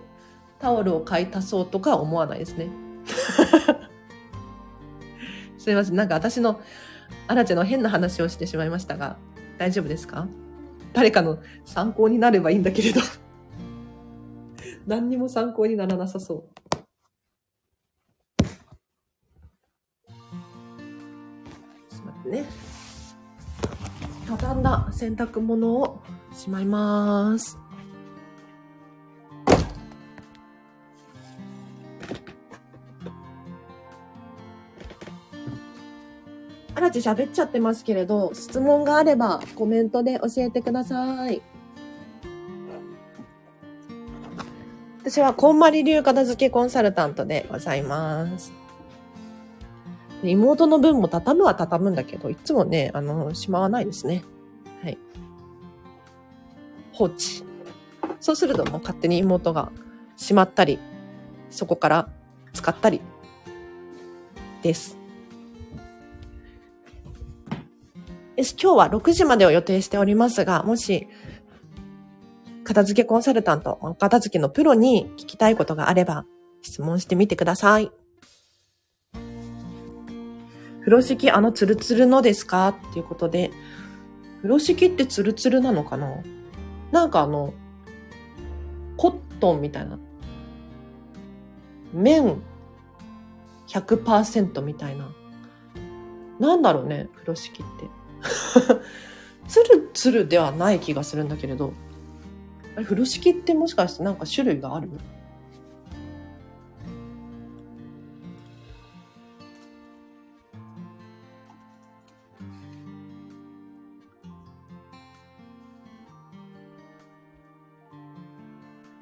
[0.61, 2.71] タオルを買い足そうとか思わないですね。
[5.59, 5.97] すいません。
[5.97, 6.59] なんか私の
[7.27, 9.19] アラチェの変な話をしてしまいましたが、
[9.59, 10.27] 大丈夫ですか？
[10.95, 13.03] 誰かの参考になればいいんだけれど
[14.89, 16.45] 何にも参考にならなさそう。
[21.91, 22.47] ちょっと待ってね。
[24.27, 26.01] 畳んだ洗濯物を
[26.35, 27.59] しまいます。
[36.75, 41.43] あらち喋っちゃってますけれど、質問があればコメントで教えてください。
[45.19, 48.53] 私はこんまり流片付けコンサルタントでございます。
[50.23, 54.23] 妹の分も畳むは畳むんだけど、いつもね、あの、しまわないですね。
[54.81, 54.99] はい。
[56.93, 57.43] 放置。
[58.21, 59.73] そうするともう勝手に妹が
[60.17, 60.79] しまったり、
[61.51, 62.09] そこから
[62.53, 63.01] 使ったり
[64.63, 64.97] です。
[68.37, 71.09] 今日は6時までを予定しておりますが、もし、
[72.69, 76.27] 片付けコンサルタント、片付けのプロに聞きたいことがあれば、
[76.61, 77.91] 質問してみてください。
[80.81, 82.69] 風呂敷あのツルツルのですか？
[82.69, 83.51] っていうことで、
[84.43, 86.13] 風呂敷ってツルツルなのかな？
[86.93, 87.55] なんかあの、
[88.99, 89.99] コットンみたいな。
[91.95, 92.43] 綿
[93.69, 95.11] 100%みたいな。
[96.39, 97.89] なんだろうね、風呂敷って。
[99.49, 101.73] ツルツルではない気がするんだけれど、
[102.79, 104.89] あれ、風呂敷ってもしかしてなんか種類がある？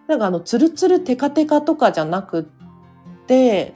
[0.08, 2.44] なんかあの、ツルツルテカテカとかじゃなくっ
[3.26, 3.74] て、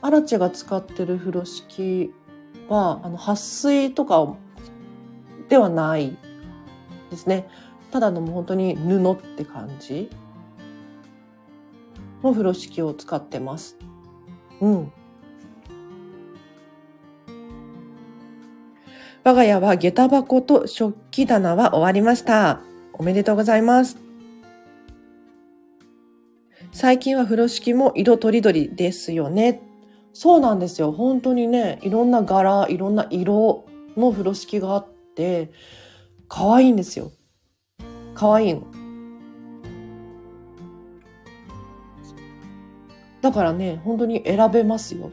[0.00, 2.12] アラチェが使ってる風呂敷
[2.68, 4.36] は、あの、撥水とか
[5.48, 6.16] ではない
[7.10, 7.48] ですね。
[7.90, 10.08] ただのもう本当に布って感じ
[12.22, 13.76] の風呂敷を使ってます。
[14.60, 14.92] うん。
[19.24, 22.60] 我が家は下駄箱と食器棚は終わりました。
[22.94, 23.98] おめでとうございます。
[26.72, 29.60] 最近は風呂敷も色とりどりですよね。
[30.12, 30.92] そうなんですよ。
[30.92, 33.64] 本当にね、いろんな柄、いろんな色
[33.96, 35.50] の風呂敷があって、
[36.28, 37.10] 可愛いんですよ。
[38.14, 38.62] 可愛いの。
[43.22, 45.10] だからね、本当に選べますよ。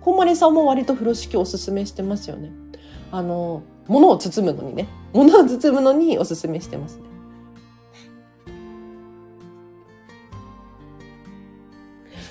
[0.00, 2.50] こんまりさんも割と風呂敷おすすめしてますよね。
[3.12, 4.88] あの、物を包むのにね。
[5.12, 7.07] 物を包むのにおすすめしてますね。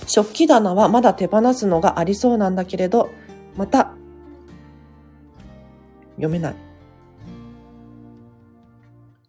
[0.08, 3.12] 食器棚はまだ手放すのがありそうなんだけれど、
[3.56, 3.94] また、
[6.16, 6.56] 読めない。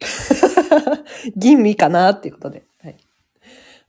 [1.37, 2.65] 吟味かなっていうことで。
[2.83, 2.97] はい。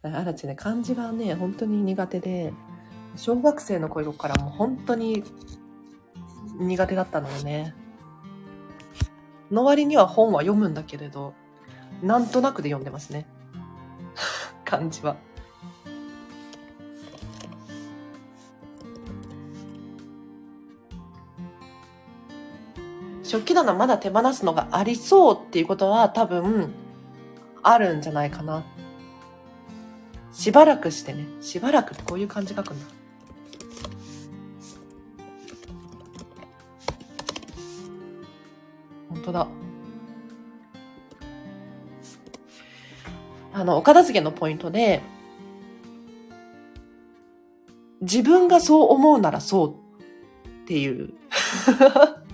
[0.01, 2.53] あらちね、漢字がね、本当に苦手で、
[3.15, 5.23] 小学生の頃からもう本当に
[6.59, 7.75] 苦手だったのよね。
[9.51, 11.33] の割には本は読むんだけれど、
[12.01, 13.27] なんとなくで読んでますね。
[14.65, 15.17] 漢字は。
[23.29, 26.73] 食器棚まだ手放すのがありそうっていうことは多分
[27.61, 28.65] あるんじゃないかな。
[30.31, 31.27] しばらくしてね。
[31.39, 32.87] しばらくってこういう感じ書くんだ。
[39.09, 39.47] 本当だ。
[43.53, 45.03] あの、お片付けのポイントで、
[48.01, 49.75] 自分がそう思うならそう
[50.47, 51.13] っていう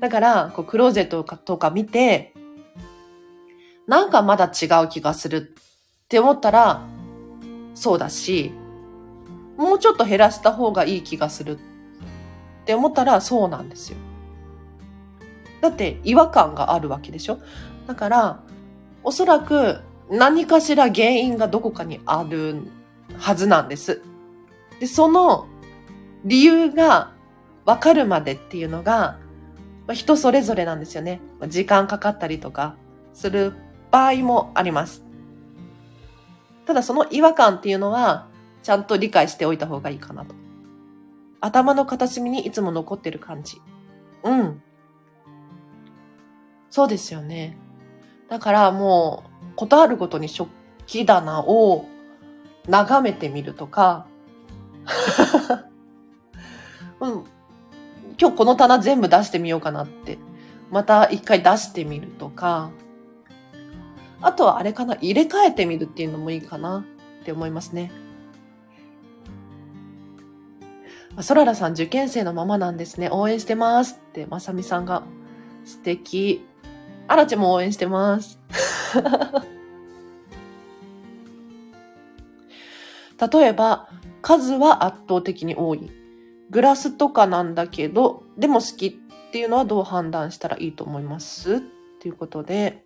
[0.00, 2.34] だから、こう、クローゼットとか見て、
[3.86, 6.82] なんかまだ違う気がするって思ったら、
[7.74, 8.52] そうだし、
[9.56, 13.98] もうちょっと減らした方がいい気がするって思ったらそうなんですよ。
[15.60, 17.38] だって違和感があるわけでしょ？
[17.86, 18.40] だから、
[19.02, 22.62] おそらく何かしら原因がどこかにある
[23.18, 24.02] はずなんです。
[24.78, 25.46] で、その
[26.24, 27.12] 理由が
[27.66, 29.18] わかるまでっていうのが、
[29.90, 31.20] まあ、人それぞれなんですよね。
[31.40, 32.76] ま、時間かかったりとか
[33.12, 33.54] する
[33.90, 35.02] 場合もあります。
[36.64, 38.28] ただその違和感っていうのは、
[38.62, 40.36] ちゃんと理解しておいた方がいいかなと。
[41.40, 43.60] 頭の片隅にいつも残ってる感じ。
[44.22, 44.62] うん。
[46.70, 47.58] そうですよね。
[48.28, 49.24] だからも
[49.54, 50.48] う、ことあるごとに食
[50.86, 51.84] 器棚を
[52.68, 54.06] 眺めてみるとか、
[57.00, 57.24] うん、
[58.20, 60.18] 今日この棚全部出してみようかなって、
[60.70, 62.70] また一回出してみるとか、
[64.20, 66.84] あとはあれかな、入れ替えてみるっていうのもいいかな
[67.22, 67.90] って思いますね。
[71.20, 73.08] ソララさん受験生のままなんですね。
[73.10, 75.02] 応援してますって、まさみさんが。
[75.64, 76.44] 素敵。
[77.08, 78.38] あらちも応援してます。
[83.32, 83.88] 例えば、
[84.20, 85.99] 数は圧倒的に多い。
[86.50, 88.92] グラスとかなんだけど、でも好きっ
[89.32, 91.56] ていうのはどう判断したらいいと思います？
[91.56, 91.60] っ
[92.00, 92.84] ていうことで、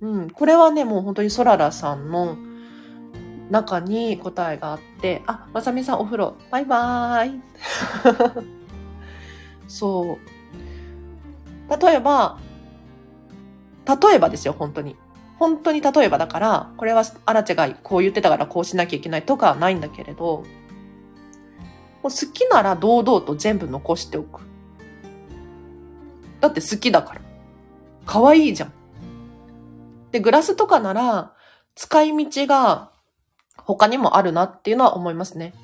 [0.00, 2.36] うん、これはね、もう本当にソララさんの
[3.50, 7.40] 中に答えがあって、あ、まさみさんお風呂、バイバーイ。
[9.66, 11.82] そう。
[11.82, 12.38] 例えば、
[13.86, 14.96] 例えばですよ、本当に。
[15.38, 20.44] 本当に例えばだから、これはアラチェがこう言ってたからこうしなきゃいけないとかはないんだけれど、
[22.08, 24.40] 好きなら堂々と全部残しておく。
[26.40, 27.20] だって好きだから。
[28.06, 28.72] 可愛いじゃん。
[30.10, 31.34] で、グラスとかなら、
[31.74, 32.90] 使い道が
[33.56, 35.54] 他にもあるなっていうのは思いますね。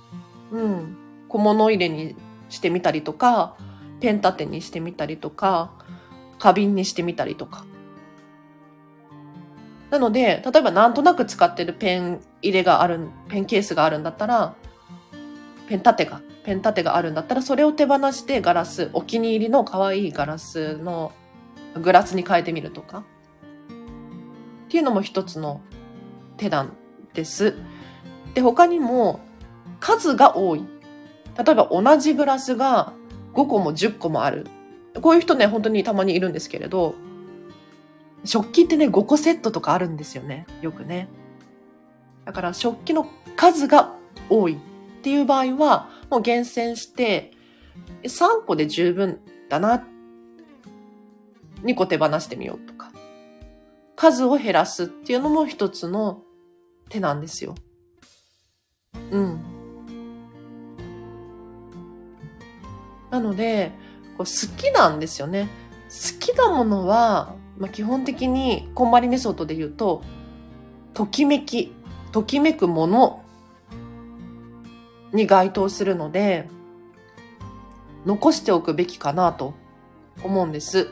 [0.53, 0.97] うん。
[1.29, 2.15] 小物入れに
[2.49, 3.57] してみたりとか、
[4.01, 5.73] ペン立てにしてみたりとか、
[6.39, 7.65] 花瓶にしてみたりとか。
[9.91, 14.55] なので、例えばなんとなく使ってるペン入れがある、ペンケースがあるんだったら、
[15.69, 21.11] ペン立てが、ペン立てがあるんだったら、それを手放してガラス、お気に入りの可愛いガラスの
[21.75, 22.99] グラスに変えてみるとか。
[22.99, 25.61] っていうのも一つの
[26.37, 26.77] 手段
[27.15, 27.57] です。
[28.35, 29.19] で、他にも
[29.81, 30.65] 数が多い。
[31.37, 32.93] 例えば同じグラスが
[33.35, 34.47] 5個も10個もある。
[35.03, 36.95] こういう人ね、本当にたまにいるんですけれど、
[38.25, 40.47] 食器ってね、5個セットとかあるんですよね。
[40.63, 41.09] よくね。
[42.25, 43.95] だから食器の数が
[44.31, 44.57] 多いっ
[45.03, 47.33] ていう場合は、もう厳選して、
[48.03, 49.87] 3個で十分だな。
[51.63, 52.91] 2個手放してみようとか。
[53.97, 56.23] 数を減らすっていうのも一つの
[56.89, 57.55] 手なんですよ。
[59.11, 59.41] うん。
[63.11, 63.73] なので、
[64.17, 65.49] こう好きなんですよね。
[65.89, 70.03] 好きなものは、まあ、基本的に、こんまりメソッドで言うと、
[70.93, 71.73] ときめき、
[72.13, 73.23] ときめくもの
[75.17, 76.49] に該当するので、
[78.05, 79.55] 残しておくべきかなと
[80.23, 80.89] 思うんです。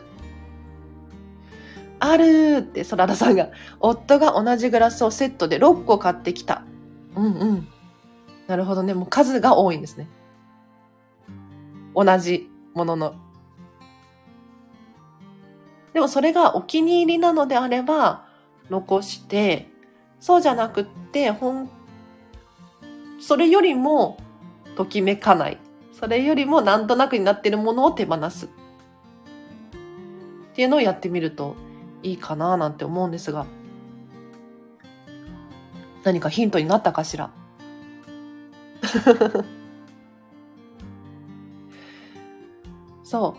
[2.01, 3.51] あるって、そららさんが、
[3.81, 6.65] 夫が同じグラスをセットで6個買ってきた。
[7.15, 7.69] うんうん。
[8.47, 8.95] なるほどね。
[8.95, 10.09] もう数が多いんですね。
[11.95, 13.15] 同じものの。
[15.93, 18.27] でもそれがお気に入りなのであれば、
[18.69, 19.69] 残して、
[20.19, 21.71] そうじゃなくって、ほん
[23.27, 24.19] それよりも
[24.77, 25.57] ときめかない。
[25.99, 28.45] それよりもなんとなくになっているものを手放す。
[28.47, 28.49] っ
[30.55, 31.57] ていうのをやってみると
[32.03, 33.47] いいかななんて思うんですが。
[36.03, 37.31] 何かヒントになったかしら？
[43.05, 43.37] そ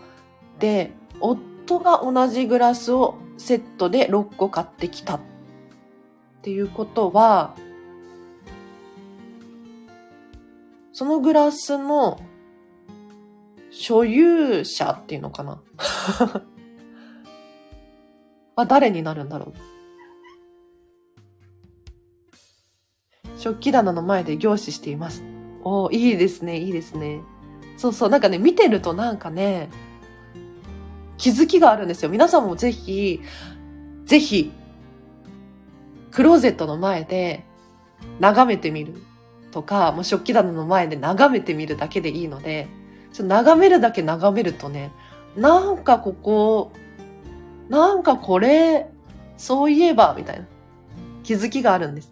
[0.58, 0.60] う。
[0.60, 5.20] で、夫が同じグラスをセットで6個買ってきたっ
[6.42, 7.54] ていうことは、
[10.98, 12.22] そのグラスの
[13.70, 15.62] 所有者っていうのかな？
[18.56, 19.54] は誰になるんだろう？
[23.38, 25.22] 食器棚の前で凝視しています。
[25.66, 27.20] おいいですね、いいですね。
[27.76, 29.68] そうそう、なんかね、見てるとなんかね、
[31.18, 32.10] 気づきがあるんですよ。
[32.10, 33.20] 皆さんもぜひ、
[34.06, 34.50] ぜひ、
[36.12, 37.44] クローゼットの前で
[38.22, 38.94] 眺めてみる
[39.56, 42.68] とか、もう食器棚の前で眺めてみるだけでいいので、
[43.14, 44.92] ちょ眺めるだけ眺めるとね、
[45.38, 46.74] なんかここ、
[47.70, 48.90] なんかこれ、
[49.38, 50.46] そういえば、みたいな
[51.24, 52.12] 気づきがあるんです。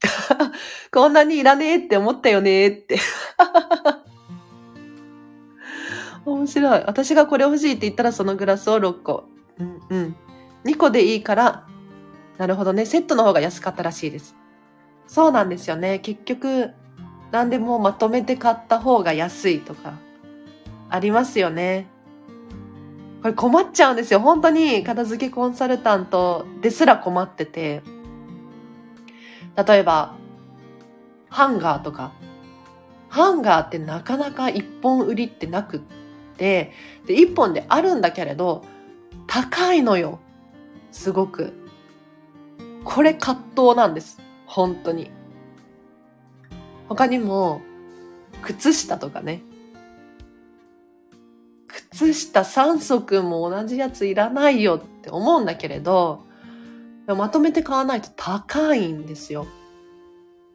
[0.94, 3.00] こんなにいらねえって思ったよねって
[6.24, 6.84] 面白い。
[6.86, 9.24] 私がこれ欲しいって言ったらそのグラスを6個。
[9.58, 10.16] うんうん。
[10.66, 11.66] 2個でいいから、
[12.38, 12.86] なるほどね。
[12.86, 14.36] セットの方が安かったらしいです。
[15.06, 15.98] そうなんですよね。
[16.00, 16.70] 結局、
[17.30, 19.94] 何でもまとめて買った方が安いとか、
[20.88, 21.86] ありますよね。
[23.22, 24.20] これ困っちゃうんですよ。
[24.20, 27.82] 本当に片付けコンサルタントですら困ってて。
[29.56, 30.14] 例えば、
[31.28, 32.12] ハンガーとか。
[33.08, 35.80] ハンガーってなかなか一本売りってなくっ
[36.36, 36.72] て、
[37.06, 38.64] で、一本であるんだけれど、
[39.26, 40.20] 高いのよ。
[40.92, 41.52] すごく。
[42.84, 44.20] これ葛藤なんです。
[44.46, 45.10] 本当に。
[46.88, 47.60] 他にも、
[48.42, 49.42] 靴下とかね。
[51.66, 56.24] 靴下3足も同じやついらないよって思うんだけれど、
[57.06, 59.46] まとめて買わないと高いんですよ。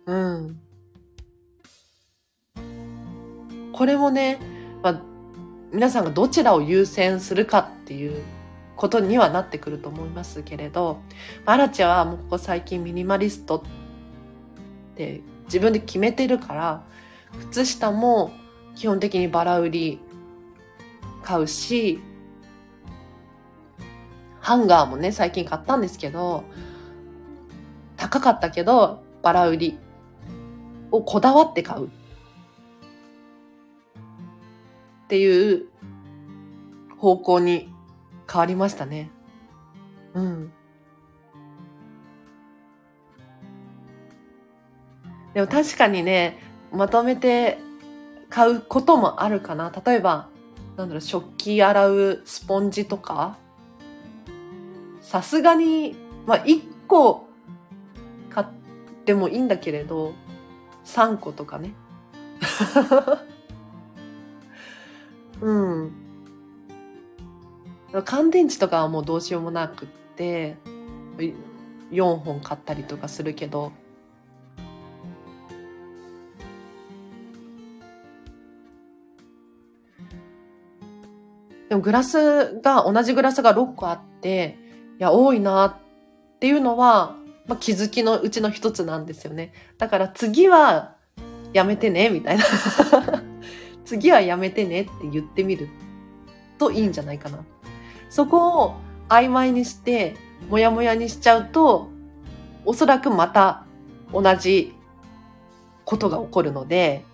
[0.05, 0.59] うん。
[3.71, 4.39] これもね、
[4.81, 5.01] まあ、
[5.71, 8.21] 皆さんがどちらを優先するかっていう
[8.75, 10.99] ことにはなってくると思いますけれど、
[11.45, 13.63] アラチェはもうここ最近ミニマリスト
[14.91, 16.83] って自分で決めてるから、
[17.49, 18.31] 靴下も
[18.75, 19.99] 基本的にバラ売り
[21.23, 21.99] 買うし、
[24.39, 26.43] ハンガーもね、最近買ったんですけど、
[27.95, 29.79] 高かったけど、バラ売り
[30.91, 31.87] をこだわって買う。
[31.87, 31.89] っ
[35.07, 35.67] ていう
[36.97, 37.69] 方向に
[38.31, 39.11] 変わりましたね。
[40.13, 40.53] うん。
[45.33, 46.39] でも確かにね、
[46.71, 47.57] まとめて
[48.29, 49.71] 買うこともあるかな。
[49.85, 50.29] 例えば、
[50.77, 53.37] なんだろう、食器洗うスポンジとか、
[55.01, 57.27] さすがに、まあ、1個
[58.29, 58.47] 買っ
[59.05, 60.13] てもいいんだけれど、
[60.85, 61.73] 3個とかね。
[65.41, 65.91] うん。
[68.05, 70.57] 乾電池とかはもうどうしようもなくって、
[71.91, 73.73] 4本買ったりとかするけど、
[81.71, 84.57] でもグラスが、同じグラスが6個あって、
[84.99, 85.75] いや、多いなっ
[86.37, 87.15] ていうのは、
[87.47, 89.53] まあ、気づきのうちの一つなんですよね。
[89.77, 90.95] だから次は
[91.53, 92.43] やめてね、みたいな
[93.85, 95.69] 次はやめてねって言ってみる
[96.57, 97.37] といいんじゃないかな。
[98.09, 98.75] そこを
[99.07, 100.17] 曖昧にして、
[100.49, 101.87] もやもやにしちゃうと、
[102.65, 103.63] おそらくまた
[104.11, 104.75] 同じ
[105.85, 107.05] ことが起こるので、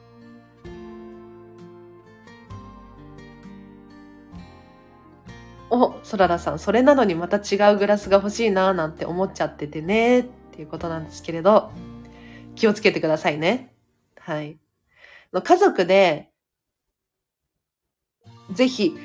[5.70, 11.72] お、そららさん、それなのにまた違うグラスが欲しいななんて思っちゃっててね、っていうことなんですけれど、
[12.56, 13.74] 気をつけてくださいね。
[14.20, 14.58] はい。
[15.34, 16.30] 家族で、
[18.54, 18.96] ぜひ、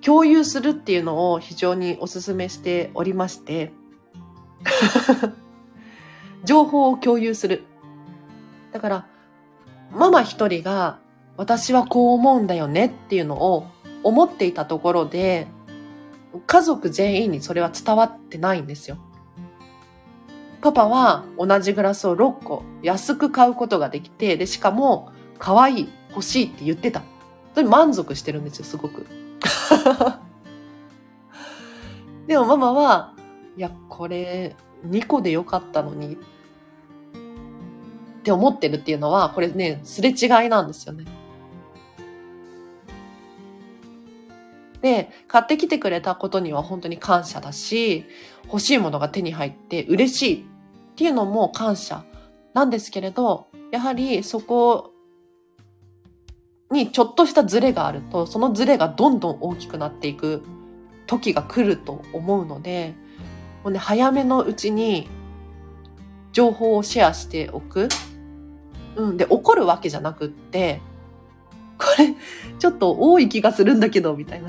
[0.00, 3.72] 共有するっていうのを非常にお勧めしておりまして、
[6.44, 7.62] 情報を共有する。
[8.72, 9.06] だから、
[9.92, 10.98] ママ一人が、
[11.36, 13.66] 私はこう思うんだよねっていうのを
[14.02, 15.46] 思っていたところで、
[16.46, 18.98] 家族全員にそれは伝わってないんですよ。
[20.60, 27.02] パパは同じグラスを6個安く買うことができて、で、しかも可愛い、欲しいって言ってた。
[27.54, 29.06] それ満足してるんですよ、すごく。
[32.26, 33.14] でもママは、
[33.56, 34.56] いや、これ
[34.86, 36.18] 2個でよかったのにっ
[38.22, 41.04] て思ってるっていうのは、これね、すれ違いなんですよね。
[44.82, 48.04] で、買ってきてくれたことには本当に感謝だし、
[48.44, 52.04] 欲しいものが手に入って嬉しいっていうのも感謝
[52.52, 54.92] なんですけれど、やはりそこ
[56.70, 60.42] にちょっとしたズレがあると、そのズレがどんどん大きくなっていく
[61.06, 62.94] 時が来ると思うので、
[63.62, 65.08] もうね、早めのうちに
[66.32, 67.88] 情報をシェアしておく。
[68.96, 69.16] うん。
[69.16, 70.80] で、怒るわけじゃなくって、
[71.82, 72.14] これ、
[72.58, 74.48] ちょっと多い気がするんだけど、みたいな。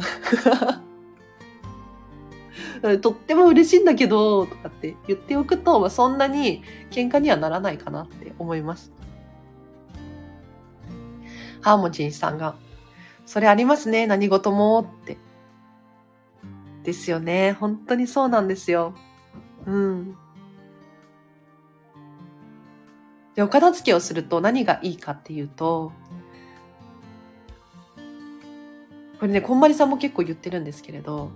[2.99, 8.91] とっても嬉しいんだけど、とかって言っておくと、まあ、そんなに喧嘩にはならないかなって思います。
[11.61, 12.55] ハーモジンさんが、
[13.25, 15.17] それありますね、何事もって。
[16.83, 17.53] ですよね。
[17.53, 18.93] 本当にそうなんですよ。
[19.65, 20.17] うん。
[23.35, 25.91] で、お片付けをすると何がいいかっていうと、
[29.23, 31.31] これね、こんまりさんも結構言ってるんですけれど、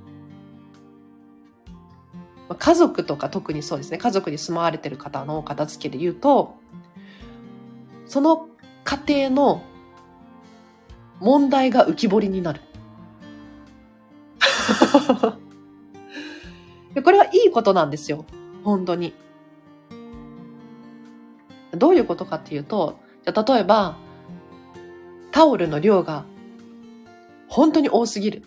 [2.60, 6.58] 家族とか特にそうですね、家族に住まわれてる方の片付けで言うと、
[8.06, 8.50] その
[8.84, 9.62] 家庭の
[11.22, 12.60] 問題が浮き彫りになる。
[17.02, 18.26] これはいいことなんですよ。
[18.66, 19.14] 本当に。
[21.72, 23.96] どういうことかっていうと、じゃ例えば、
[25.32, 26.26] タオルの量が
[27.48, 28.44] 本当に多すぎる。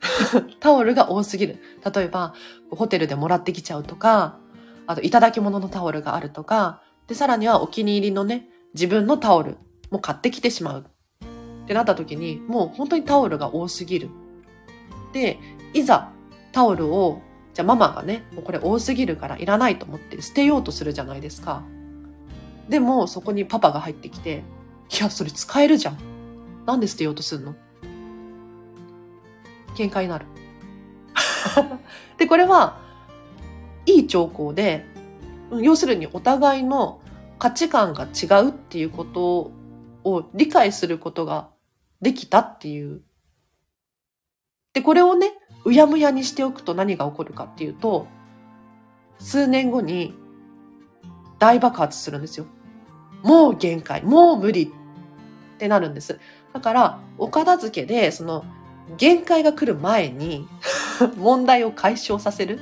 [0.60, 1.58] タオルが多すぎる。
[1.94, 2.34] 例えば、
[2.70, 4.38] ホテルでもらってきちゃうとか、
[4.86, 9.56] あと、いただき物のタオルがあるとか、で、さらにはお気に入りのね、自分のタオル
[9.90, 10.86] も買ってきてしまう。
[11.64, 14.10] ってなった時に、もう本当にタオルが多すぎる。
[15.12, 15.38] で、
[15.72, 16.10] いざ
[16.52, 17.20] タオルを、
[17.54, 21.62] じゃあママがね、もうこれ多すぎるからいらないと思って捨てようとするじゃないですか。
[22.68, 24.44] でも、そこにパパが入ってきて、
[24.96, 25.98] いや、それ使えるじゃん。
[26.66, 27.54] なんで捨てようとすんの？
[29.76, 30.26] 喧嘩になる。
[32.18, 32.80] で、これは、
[33.84, 34.84] いい兆候で、
[35.60, 37.00] 要するにお互いの
[37.38, 39.52] 価値観が違うっていうこと
[40.02, 41.50] を理解することが
[42.00, 43.02] できたっていう。
[44.72, 45.32] で、これをね、
[45.64, 48.06] うやむやにしておくと何が起こるかっていうと、
[49.18, 50.14] 数年後に
[51.38, 52.46] 大爆発するんですよ。
[53.22, 54.68] もう限界、もう無理っ
[55.58, 56.18] てなるんです。
[56.52, 58.44] だから、お片付けで、その、
[58.96, 60.48] 限界が来る前に
[61.16, 62.60] 問題を解消させる。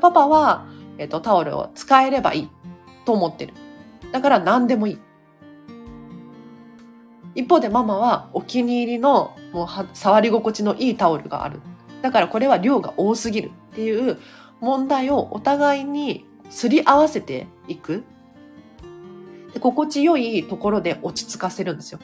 [0.00, 0.66] パパは、
[0.98, 2.48] えっ、と、タオルを使えればいい
[3.04, 3.54] と思ってる。
[4.12, 4.98] だから何でもいい。
[7.34, 11.60] 一方でママはお気に入りのもう触り心地のいいタオルがある。
[12.02, 14.18] だからこれは量が多すぎるっていう
[14.60, 18.04] 問題をお互いにすり合わせていく。
[19.52, 21.98] で心地よいところで落ち着かせるんですよ。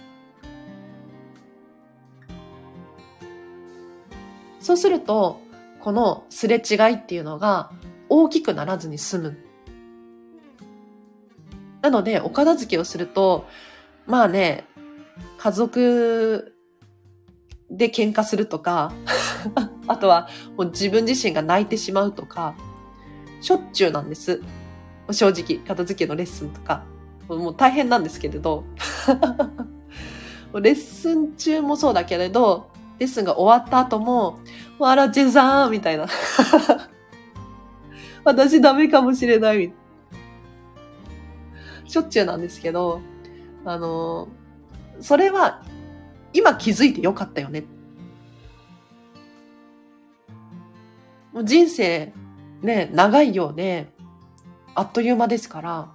[4.71, 5.41] そうすると、
[5.81, 7.73] このすれ違いっていうのが
[8.09, 9.39] 大きくならずに済む。
[11.83, 13.49] なので、お片付けをすると、
[14.07, 14.65] まあね、
[15.39, 16.55] 家族
[17.69, 18.93] で喧嘩するとか、
[19.89, 22.55] あとはもう自分自身が泣いてしまうとか、
[23.41, 24.41] しょっちゅうなんです。
[25.11, 26.85] 正直、片付けのレッスンとか。
[27.29, 28.63] もう大変なんですけれど。
[30.55, 32.71] レッスン中もそうだけれど、
[33.01, 34.41] レッスンが終わった後も、
[34.79, 36.07] わらちさんみたいな。
[38.23, 39.73] 私ダメかもしれない。
[41.87, 43.01] しょっちゅうなんですけど、
[43.65, 44.29] あの、
[45.01, 45.63] それは
[46.35, 47.65] 今気づいてよかったよね。
[51.33, 52.13] もう人生
[52.61, 53.89] ね、長いようで、
[54.75, 55.91] あっという間ですから、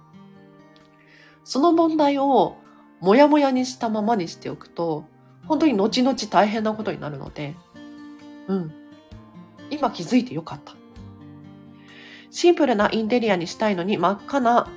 [1.44, 2.56] その問題を
[3.00, 5.04] もやもやにしたままにしておくと、
[5.46, 7.54] 本当に後々大変なことになるので、
[8.48, 8.72] うん。
[9.70, 10.74] 今気づいてよかった。
[12.30, 14.68] シンプルなインテリアにしたいのに真っ赤な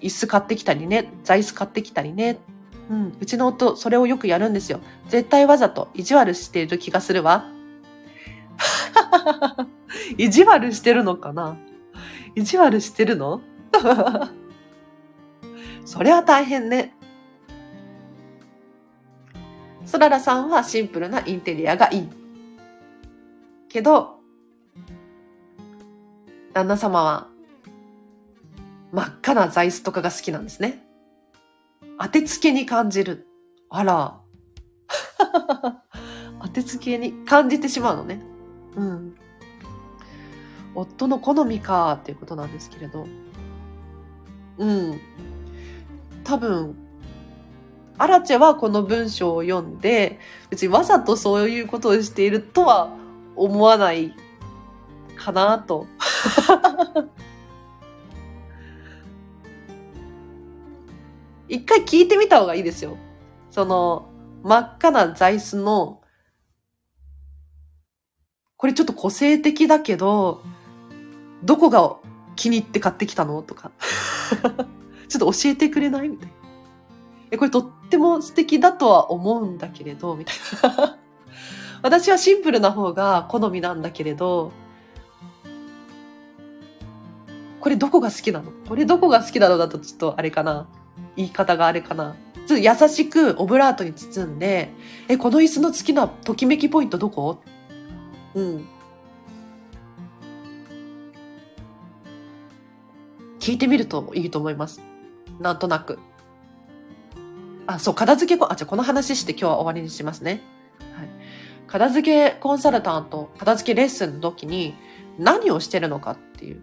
[0.00, 2.38] 椅子買ってきたりね、座椅子買ってきたりね。
[2.90, 3.16] うん。
[3.20, 4.80] うちの夫、それをよくやるんですよ。
[5.08, 7.46] 絶対わざと意地悪している気がするわ。
[10.18, 11.56] 意地悪してるのかな？
[12.34, 13.40] 意地悪してるの？
[15.84, 16.94] それは大変ね。
[19.94, 22.08] そららさんはシンプルなインテリアがいい。
[23.68, 24.18] けど、
[26.52, 27.28] 旦那様は
[28.90, 30.84] 真っ赤な座椅子とかが好きなんですね。
[32.00, 33.28] 当てつけに感じる。
[33.70, 34.20] あら。
[36.42, 38.20] 当てつけに感じてしまうのね。
[38.74, 39.14] うん。
[40.74, 43.06] 夫の好みかっていうことなんですけれど。
[44.58, 45.00] うん。
[46.24, 46.83] 多分、
[47.96, 50.18] アラチェはこの文章を読んで、
[50.50, 52.90] 別にわざとそういうことをしているとは
[53.36, 54.14] 思わない
[55.16, 55.86] かなと。
[61.48, 62.96] 一回聞いてみた方がいいですよ。
[63.50, 64.08] その、
[64.42, 66.00] 真っ赤な座椅子の、
[68.56, 70.42] これちょっと個性的だけど、
[71.44, 71.96] どこが
[72.34, 73.70] 気に入って買ってきたのとか。
[75.08, 76.08] ちょっと教えてくれない？
[76.08, 76.43] みたいな。
[77.30, 80.98] え、これとっても素敵だとは思うんだけれど、みたいな。
[81.82, 84.52] 私はシンプルな方が好みなんだけれど、
[87.60, 88.52] これどこが好きなの？
[88.68, 90.66] これどこが好きなのだとちょっとあれかな
[91.16, 92.14] 言い方があれかな
[92.46, 94.70] ちょっと優しくオブラートに包んで、
[95.08, 97.38] え、この椅子の好きなときめきポイントどこ？
[98.34, 98.66] うん。
[103.40, 104.80] 聞いてみるといいと思います。
[105.38, 105.98] なんとなく。
[107.66, 110.42] あ、そう、片付けあ、じゃこの話して今日は終わりにしますね。
[110.96, 111.08] はい。
[111.66, 114.74] 片付けコンサルタント、片付けレッスンの時に
[115.18, 116.62] 何をしてるのかっていう。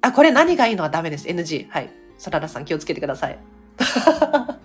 [0.00, 1.28] あ、これ何がいいのはダメです。
[1.28, 1.68] NG。
[1.68, 1.90] はい。
[2.18, 3.38] サラダさん気をつけてください。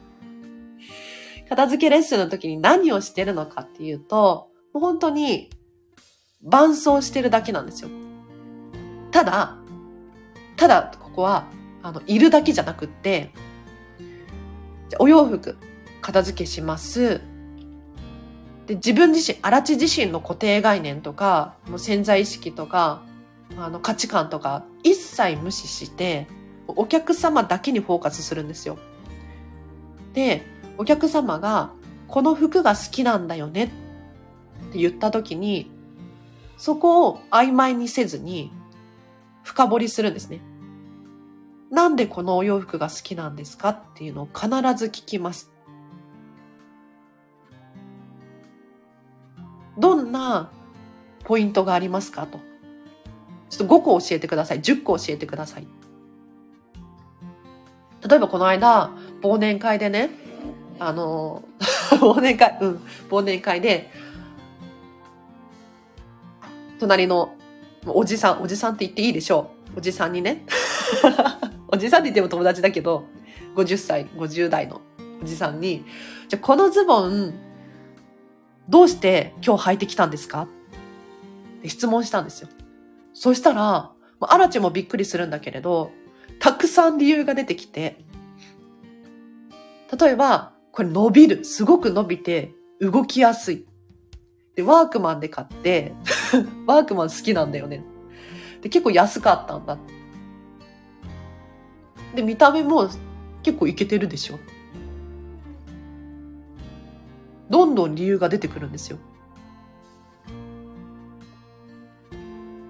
[1.50, 5.50] 片付けレッスンの時に何をしてるのかっていうと、もう本当に
[6.44, 7.90] 伴奏してるだけなんですよ。
[9.12, 9.58] ただ、
[10.56, 11.46] ただ、ここは、
[11.84, 13.32] あの、いるだけじゃなくって、
[15.00, 15.58] お洋服、
[16.02, 17.22] 片付けします。
[18.68, 23.02] で、自分自身、荒地自身の固定概念とか、もう潜在意識とか、
[23.58, 26.28] あの、価値観とか、一切無視して、
[26.68, 28.78] お客様だけにフォーカスするんですよ。
[30.14, 30.44] で、
[30.78, 31.72] お客様が、
[32.08, 33.68] この服が好きなんだよねっ
[34.72, 35.72] て言った時に、
[36.58, 38.52] そこを曖昧にせずに、
[39.44, 40.42] 深掘りするんですね。
[41.70, 45.52] なんでこのお洋服が好きなんですかっていうのを必ず聞きます。
[49.78, 50.50] どんな
[51.24, 52.40] ポイントがありますかと。
[53.50, 54.62] ちょっと5個教えてください。
[54.62, 55.68] 10個教えてください。
[58.08, 58.92] 例えばこの間、
[59.22, 60.10] 忘年会でね、
[60.80, 61.44] あの、
[62.00, 63.92] 忘年会、うん、忘年会で、
[66.80, 67.36] 隣の
[67.86, 69.80] おじさん、おじさんって言っていいでしょう。
[69.80, 70.46] おじさんにね。
[71.70, 73.06] おじさんって言っても友達だけど、
[73.56, 74.82] 50歳、50代の
[75.22, 75.86] おじさんに、
[76.28, 77.34] じゃこのズボン、
[78.70, 80.44] どうして今日履いてきたんですか？
[80.44, 80.48] っ
[81.62, 82.50] て質問したんですよ。
[83.14, 85.92] そしたら、アラチもびっくりするんだけれど、
[86.40, 88.04] たくさん理由が出てきて、
[90.00, 91.46] 例えば、これ伸びる。
[91.46, 93.66] すごく伸びて、動きやすい。
[94.56, 95.94] で、ワークマンで買って、
[96.66, 97.84] ワークマン好きなんだよね。
[98.62, 99.78] で、結構安かったんだ。
[102.16, 102.90] で、見た目も
[103.44, 104.40] 結構いけてるでしょ。
[107.50, 108.98] どんどん理由が出てくるんですよ。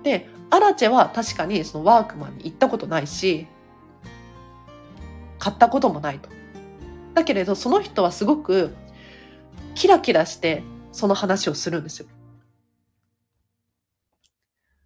[0.04, 3.48] で、アラチェは確かにそのワークマンに行ったことないし、
[5.40, 6.30] 買ったこともないと。
[7.14, 8.76] だけれど、その人はすごく
[9.76, 12.08] キラキラしてその話をするんですよ。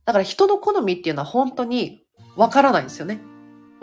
[0.05, 2.03] だから人の好みっていうのは本当に
[2.35, 3.21] わからないんですよね。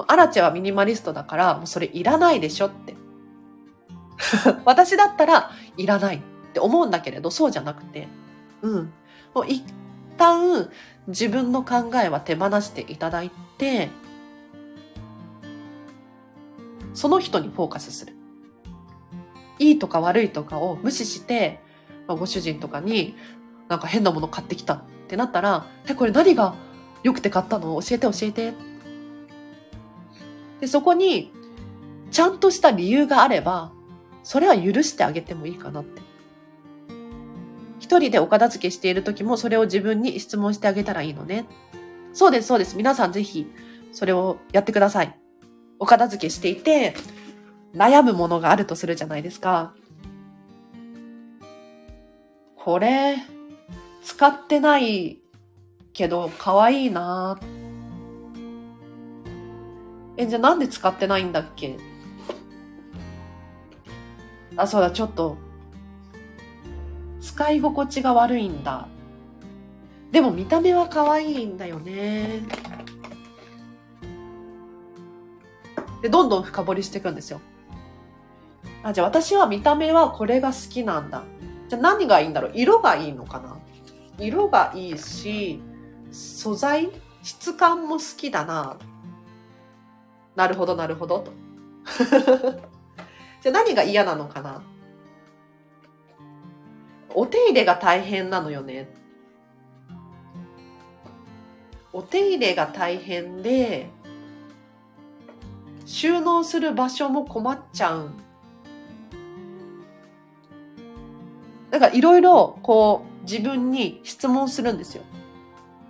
[0.07, 2.97] アラチェはミニマリストだから、もうそれいらないでしょって。
[4.65, 6.21] 私だったらいらないっ
[6.53, 8.09] て思うんだけれど、そうじゃなくて、
[8.63, 8.93] うん。
[9.35, 9.65] もう一
[10.17, 10.71] 旦
[11.09, 13.91] 自分の考えは手放していただいて、
[16.95, 18.15] その人にフォーカスする。
[19.59, 21.61] いいとか悪いとかを無視して、
[22.07, 23.17] まあ、ご主人とかに
[23.69, 26.55] なんか変なもの買ってきたってなったら、え、これ何が
[27.03, 27.81] 良くて買ったの？
[27.81, 28.68] 教えて教えて。
[30.61, 31.33] で、そこに
[32.11, 33.73] ちゃんとした理由があれば、
[34.23, 36.03] それは許してあげてもいいかなって。
[37.81, 41.47] 一人でお片付けしている時もそれを自分に質問してあげたらいいのね。
[42.13, 42.77] そうです、そうです。
[42.77, 43.47] 皆さんぜひ
[43.93, 45.19] それをやってください。
[45.79, 46.95] お片付けしていて、
[47.75, 49.75] 悩むものがあるとするじゃないですか。
[52.57, 53.17] これ、
[54.03, 55.19] 使ってない
[55.93, 57.49] けど可愛いなーっ
[60.19, 61.79] え、じゃあなんで使ってないんだっけ？
[64.57, 65.37] あ、そうだ、ちょっと、
[67.21, 68.89] 使い心地が悪いんだ。
[70.11, 72.43] でも見た目は可愛いんだよね。
[76.03, 77.41] で、どんどん深掘りしていくんですよ。
[78.83, 81.23] あ、じゃあ私は見た目はこれが好きなんだ。
[81.69, 82.53] じゃあ何がいいんだろう？
[82.55, 83.57] 色がいいのかな？
[84.19, 85.61] 色がいいし、
[86.11, 86.91] 素材
[87.23, 88.77] 質感も好きだな。
[90.39, 91.33] なるほど、なるほど、と。
[93.43, 94.63] じゃあ何が嫌なのかな？
[97.13, 98.89] お手入れが大変なのよね。
[101.93, 103.91] お手入れが大変で、
[105.85, 108.11] 収納する場所も困っちゃう。
[111.71, 115.03] だかいろいろこう自分に質問するんですよ。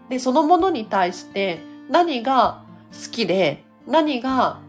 [0.09, 4.61] で、そのものに対して何が好きで、何が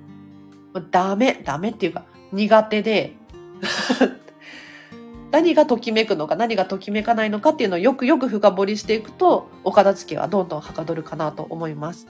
[0.92, 3.16] ダメ、ダメっていうか苦手で
[5.32, 12.08] 何がときめくのか何がときめかないのかっていうのをよくよく深掘りしていくと、お片付けはどんどんはかどるかなと思います。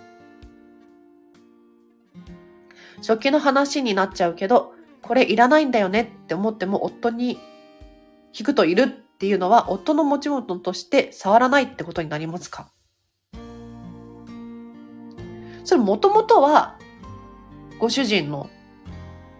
[3.01, 7.39] 食器の話になっちゃうけど、これいらないんだよねって思っても夫に
[8.37, 12.69] 引くといるっていうのは夫の持ち物として触らないってことになりますか？
[15.63, 16.77] それもともとは
[17.79, 18.49] ご主人の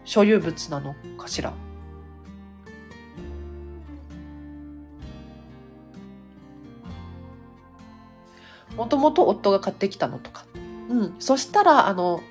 [0.06, 1.54] 所有物なのかしら？
[8.76, 10.46] もともと夫が買ってきたのとか。
[10.90, 11.16] うん。
[11.20, 12.22] そしたら、あの、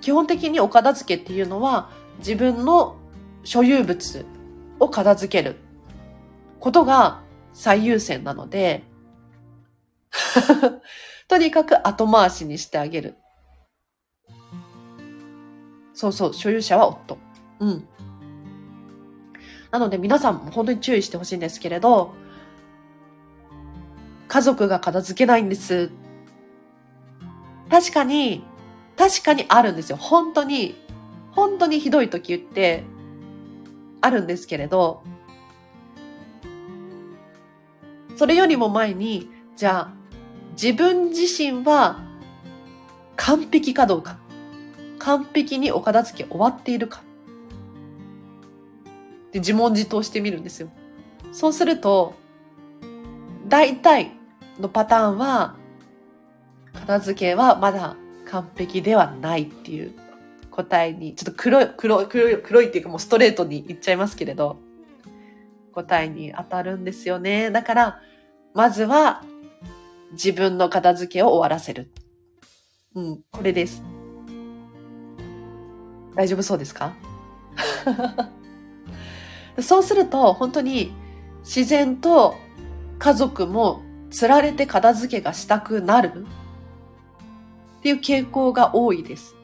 [0.00, 2.96] 基本的にお片付けっていうのは自分の
[3.44, 4.26] 所有物
[4.80, 5.56] を片付ける
[6.58, 7.22] ことが
[7.52, 8.82] 最優先なので、
[11.28, 13.16] とにかく後回しにしてあげる。
[16.00, 17.18] そうそう、所有者は夫。
[17.58, 17.86] うん。
[19.70, 22.14] なので皆さんも本当に注意してほしいんですけれど、
[24.26, 25.90] 家族が片付けないんです。
[27.68, 28.42] 確かに、
[28.96, 29.98] 確かにあるんですよ。
[29.98, 30.74] 本当に、
[31.32, 32.84] 本当にひどい時って
[34.00, 35.02] あるんですけれど、
[38.16, 39.92] それよりも前に、じゃあ、
[40.52, 42.00] 自分自身は
[43.16, 44.19] 完璧かどうか。
[45.00, 47.02] 完璧にお片付け終わっているか。
[49.32, 50.68] で、自問自答してみるんですよ。
[51.32, 52.14] そうすると、
[53.48, 54.12] 大体
[54.60, 55.56] のパターンは、
[56.72, 57.96] 片付けはまだ
[58.26, 59.92] 完璧ではないっていう
[60.50, 64.58] 答えに、ちょっと黒い、黒い、黒い、黒いっていうかもうストレートに言っちゃいますけれど、
[65.72, 67.50] 答えに当たるんですよね。
[67.50, 68.00] だから、
[68.54, 69.24] まずは
[70.12, 71.90] 自分の片付けを終わらせる。
[72.94, 73.99] うん、これです。
[76.14, 76.92] 大丈夫そうですか？
[79.60, 80.92] そうすると、本当に
[81.40, 82.36] 自然と
[82.98, 86.26] 家族も釣られて片付けがしたくなる
[87.78, 89.34] っていう傾向が多いです。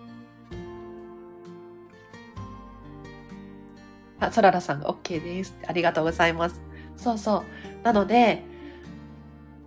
[4.18, 5.54] あ、そららさんが OK です。
[5.66, 6.60] ありがとうございます。
[6.96, 7.42] そうそう。
[7.84, 8.42] なので、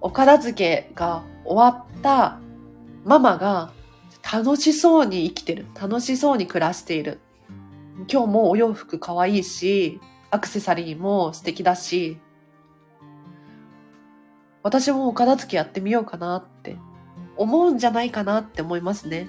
[0.02, 2.40] お片付けが終わった
[3.06, 3.72] ママが
[4.32, 5.66] 楽しそうに生きてる。
[5.80, 7.20] 楽しそうに暮らしている。
[8.12, 10.00] 今日もお洋服可愛いし、
[10.30, 12.20] アクセサリーも素敵だし、
[14.62, 16.78] 私もお片付けやってみようかなって
[17.38, 19.28] 思うんじゃないかなって思いますね。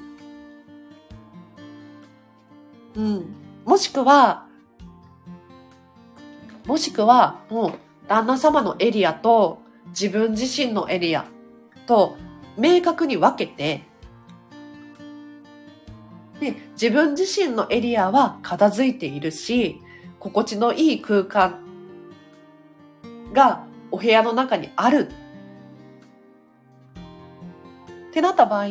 [2.95, 3.25] うん。
[3.65, 4.47] もしくは、
[6.67, 7.73] もしくは、もう、
[8.07, 11.25] 旦那様のエリアと自分自身のエリア
[11.87, 12.17] と
[12.59, 13.90] 明確に分けて、
[16.41, 19.81] で、自分自身のエリアは片付いているし、
[20.19, 21.61] 心地のいい空間
[23.33, 25.09] がお部屋の中にある
[28.11, 28.69] ってなった場合、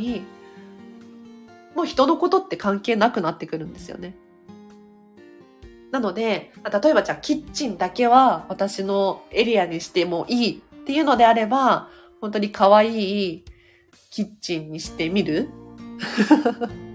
[1.75, 4.15] もう人のことって関係なくなってくるんですよね。
[5.91, 6.51] なので、
[6.83, 11.89] 例えばじゃあキッチンだけは私のエリアにしてもいいっていうのであれば、
[12.19, 13.45] 本当に可愛い
[14.09, 15.49] キッチンにしてみる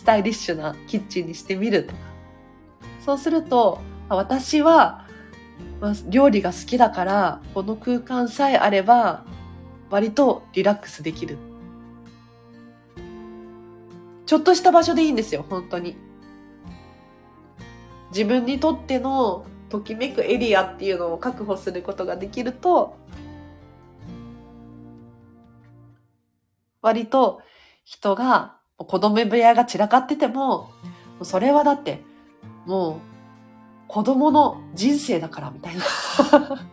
[0.00, 1.98] スタイリッシュなキッチンにしてみるとか。
[3.04, 5.06] そうすると、私は
[5.78, 9.26] まあ料理が好きだから、この空間さえあれば
[9.90, 11.36] 割とリラックスできる。
[14.24, 15.98] ちょっとした場所でいいんですよ、本当に。
[18.10, 22.96] 自分にとってのときめくエリアっていうのを確保することができると、
[26.80, 27.42] 割と
[27.84, 30.70] 人が子供部屋が散らかってても、
[31.22, 32.02] それはだって、
[32.66, 32.94] もう
[33.88, 35.82] 子供の人生だからみたいな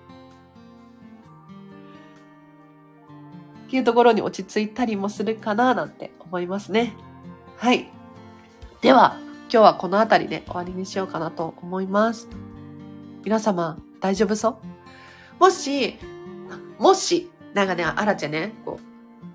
[3.68, 6.94] っていうところに落ち着いたりもするかななんて思いますね。
[7.58, 7.90] はい。
[8.82, 9.18] では、
[9.50, 12.30] 今日はこの辺りで終わりにしようかなと思います。
[13.26, 14.56] 皆様、大丈夫そう？
[15.40, 15.98] もし、
[16.80, 18.84] もし、なんかね、あらちゃね、こう、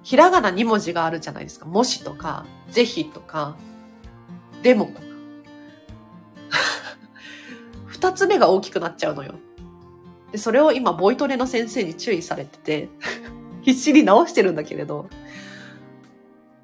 [0.03, 1.67] ひらがな2文字があるじゃないですか。
[1.67, 3.57] もしとか、ぜひとか、
[4.63, 5.01] でもとか。
[7.87, 9.35] 二つ目が大きくなっちゃうのよ。
[10.33, 12.89] で、それを今、ボイトレの先生に注意されてて
[13.63, 15.09] 必死に直してるんだけれど、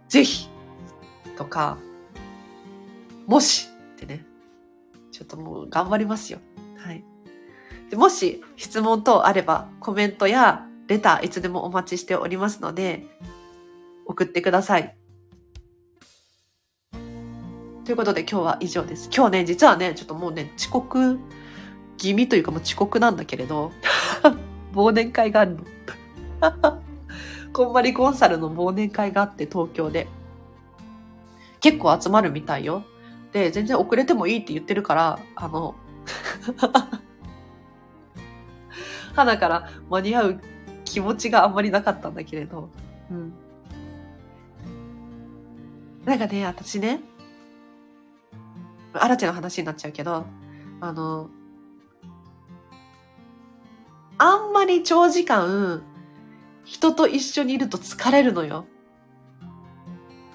[0.09, 0.49] ぜひ、
[1.37, 1.79] とか、
[3.27, 4.25] もしってね、
[5.13, 6.39] ちょっともう頑張りますよ。
[6.77, 7.05] はい。
[7.91, 13.05] でもし質問等あればコメントやレターいつでもお待ちしておりますので、
[14.07, 14.97] 送ってください。
[17.85, 19.11] ということで今日は以上です。
[19.15, 21.19] 今日ね、実はね、ちょっともうね、遅刻
[21.99, 23.71] 気味というかもう遅刻なんだけれど、
[24.73, 25.65] 忘年会があるの。
[27.53, 30.09] こんまりコンサルの忘年会があって東京で。
[31.61, 32.83] 結構集まるみたいよ。
[33.33, 35.75] で、全然遅れてもいいって言ってるから、あの、
[39.15, 40.41] 花から間に合う
[40.91, 42.71] 気持ちがあんまりなかったんだけれど、
[43.11, 43.33] うん。
[46.05, 47.01] なんかね、私ね、
[48.95, 50.25] アラチェの話になっちゃうけど、
[50.81, 51.29] あの、
[54.17, 55.83] あんまり長時間、
[56.65, 58.67] 人と一緒にいると疲れるのよ。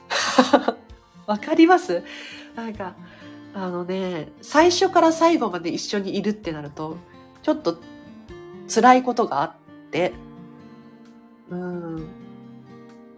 [1.27, 2.03] わかります？
[2.55, 2.95] なんか、
[3.53, 6.97] あのね、最初から最後まで一緒にいるってなると、
[7.41, 7.79] ちょっと
[8.73, 9.55] 辛いことがあっ
[9.91, 10.13] て、
[11.53, 12.07] うん、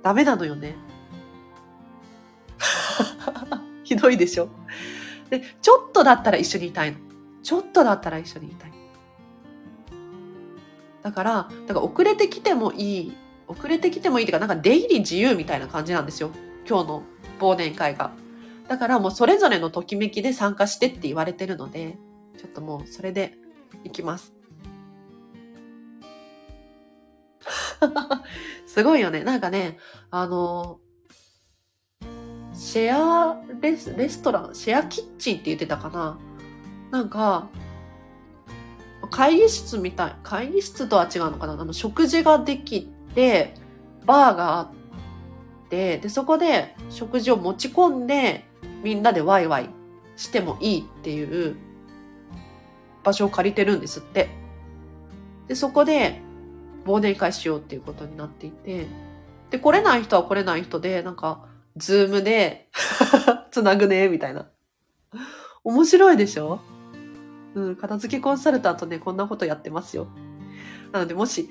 [0.03, 0.75] ダメなのよね。
[3.83, 4.49] ひどいでしょ
[5.29, 6.97] で、ちょっとだったら一緒にいたいの。
[7.43, 8.71] ちょっとだったら一緒にいたい。
[11.01, 13.13] だから、だから遅れてきてもいい。
[13.47, 16.31] 遅れてきてもいいっていうか、なんか出入り自由みたいな感じなんですよ。
[16.67, 17.03] 今日の
[17.39, 18.11] 忘年会が。
[18.67, 21.97] だからもうそれぞれのときめきで参加してって言われてるので、
[22.37, 23.37] ちょっともうそれで
[23.83, 24.34] 行きます。
[28.65, 29.23] すごいよね。
[29.23, 29.77] なんかね、
[30.11, 30.79] あの、
[32.53, 36.17] シェアレスレストラン、シェアキッチンって言ってたかな
[36.91, 37.49] なんか、
[39.11, 43.53] 会議室みたい、会議室とは違うのかなあの、食事ができて、
[44.05, 44.71] バーがあっ
[45.69, 48.45] て、で、そこで食事を持ち込んで、
[48.83, 49.69] みんなでワイワイ
[50.15, 51.55] してもいいっていう
[53.03, 54.29] 場所を借りてるんですって。
[55.47, 56.21] で、そこで
[56.85, 58.87] 忘年会しようっていうことになっていて、
[59.49, 61.45] で、来れない人は来れない人で、なんか、
[61.77, 62.69] ズームで
[63.51, 64.47] つなぐね、みたいな。
[65.63, 66.59] 面白いでしょ？
[67.55, 70.07] うん、片付けコンサルタントね、こんなことやってますよ。
[70.91, 71.49] なので、もし、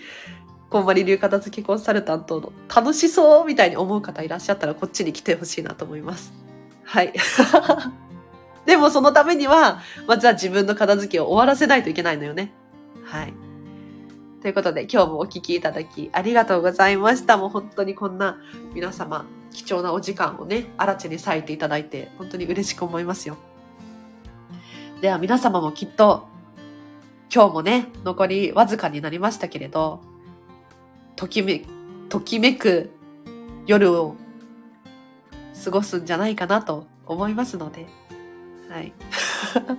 [0.70, 6.32] こんまり流片付けコンサルタントの楽しそうみたいに思う方いらっしゃったら、こっちに来てほしいなと思います。
[6.84, 7.12] はい。
[8.66, 12.52] でもそのためには、まずは自分の片付けを終わらせないといけないのよね。
[13.04, 13.34] はい。
[14.44, 17.38] ということで、今日もお聞きいただきありがとうございました。
[17.38, 18.36] もう本当にこんな
[18.74, 23.38] 皆様、貴重なお時間をね、あらちに割いていただいて、本当に嬉しく思いますよ。
[25.00, 26.28] では皆様もきっと、
[27.34, 30.02] 今日もね、残りわずかになりましたけれど、
[31.16, 31.62] ときめ、
[32.10, 32.90] ときめく
[33.64, 34.14] 夜を
[35.64, 37.86] 過ごすんじゃないかなと思いますので、
[38.68, 38.92] はい。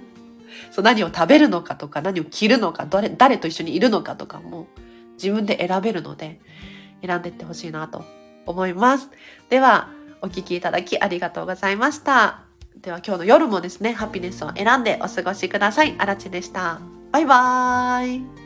[0.76, 4.68] そう何を食べるのかとか、何を着るのか、誰誰と一緒にいるのかとかも
[5.14, 6.42] 自分で選べるので、
[7.02, 8.04] 選んでいってほしいなと
[8.46, 9.10] 思います。
[9.50, 9.90] では、
[10.22, 12.42] お聴きいただきありがとうございました。
[12.76, 15.96] では今日の夜もですね、ハピネスを選んでお過ごしください。
[15.98, 16.82] あらちでした。
[17.14, 18.45] バイバーイ。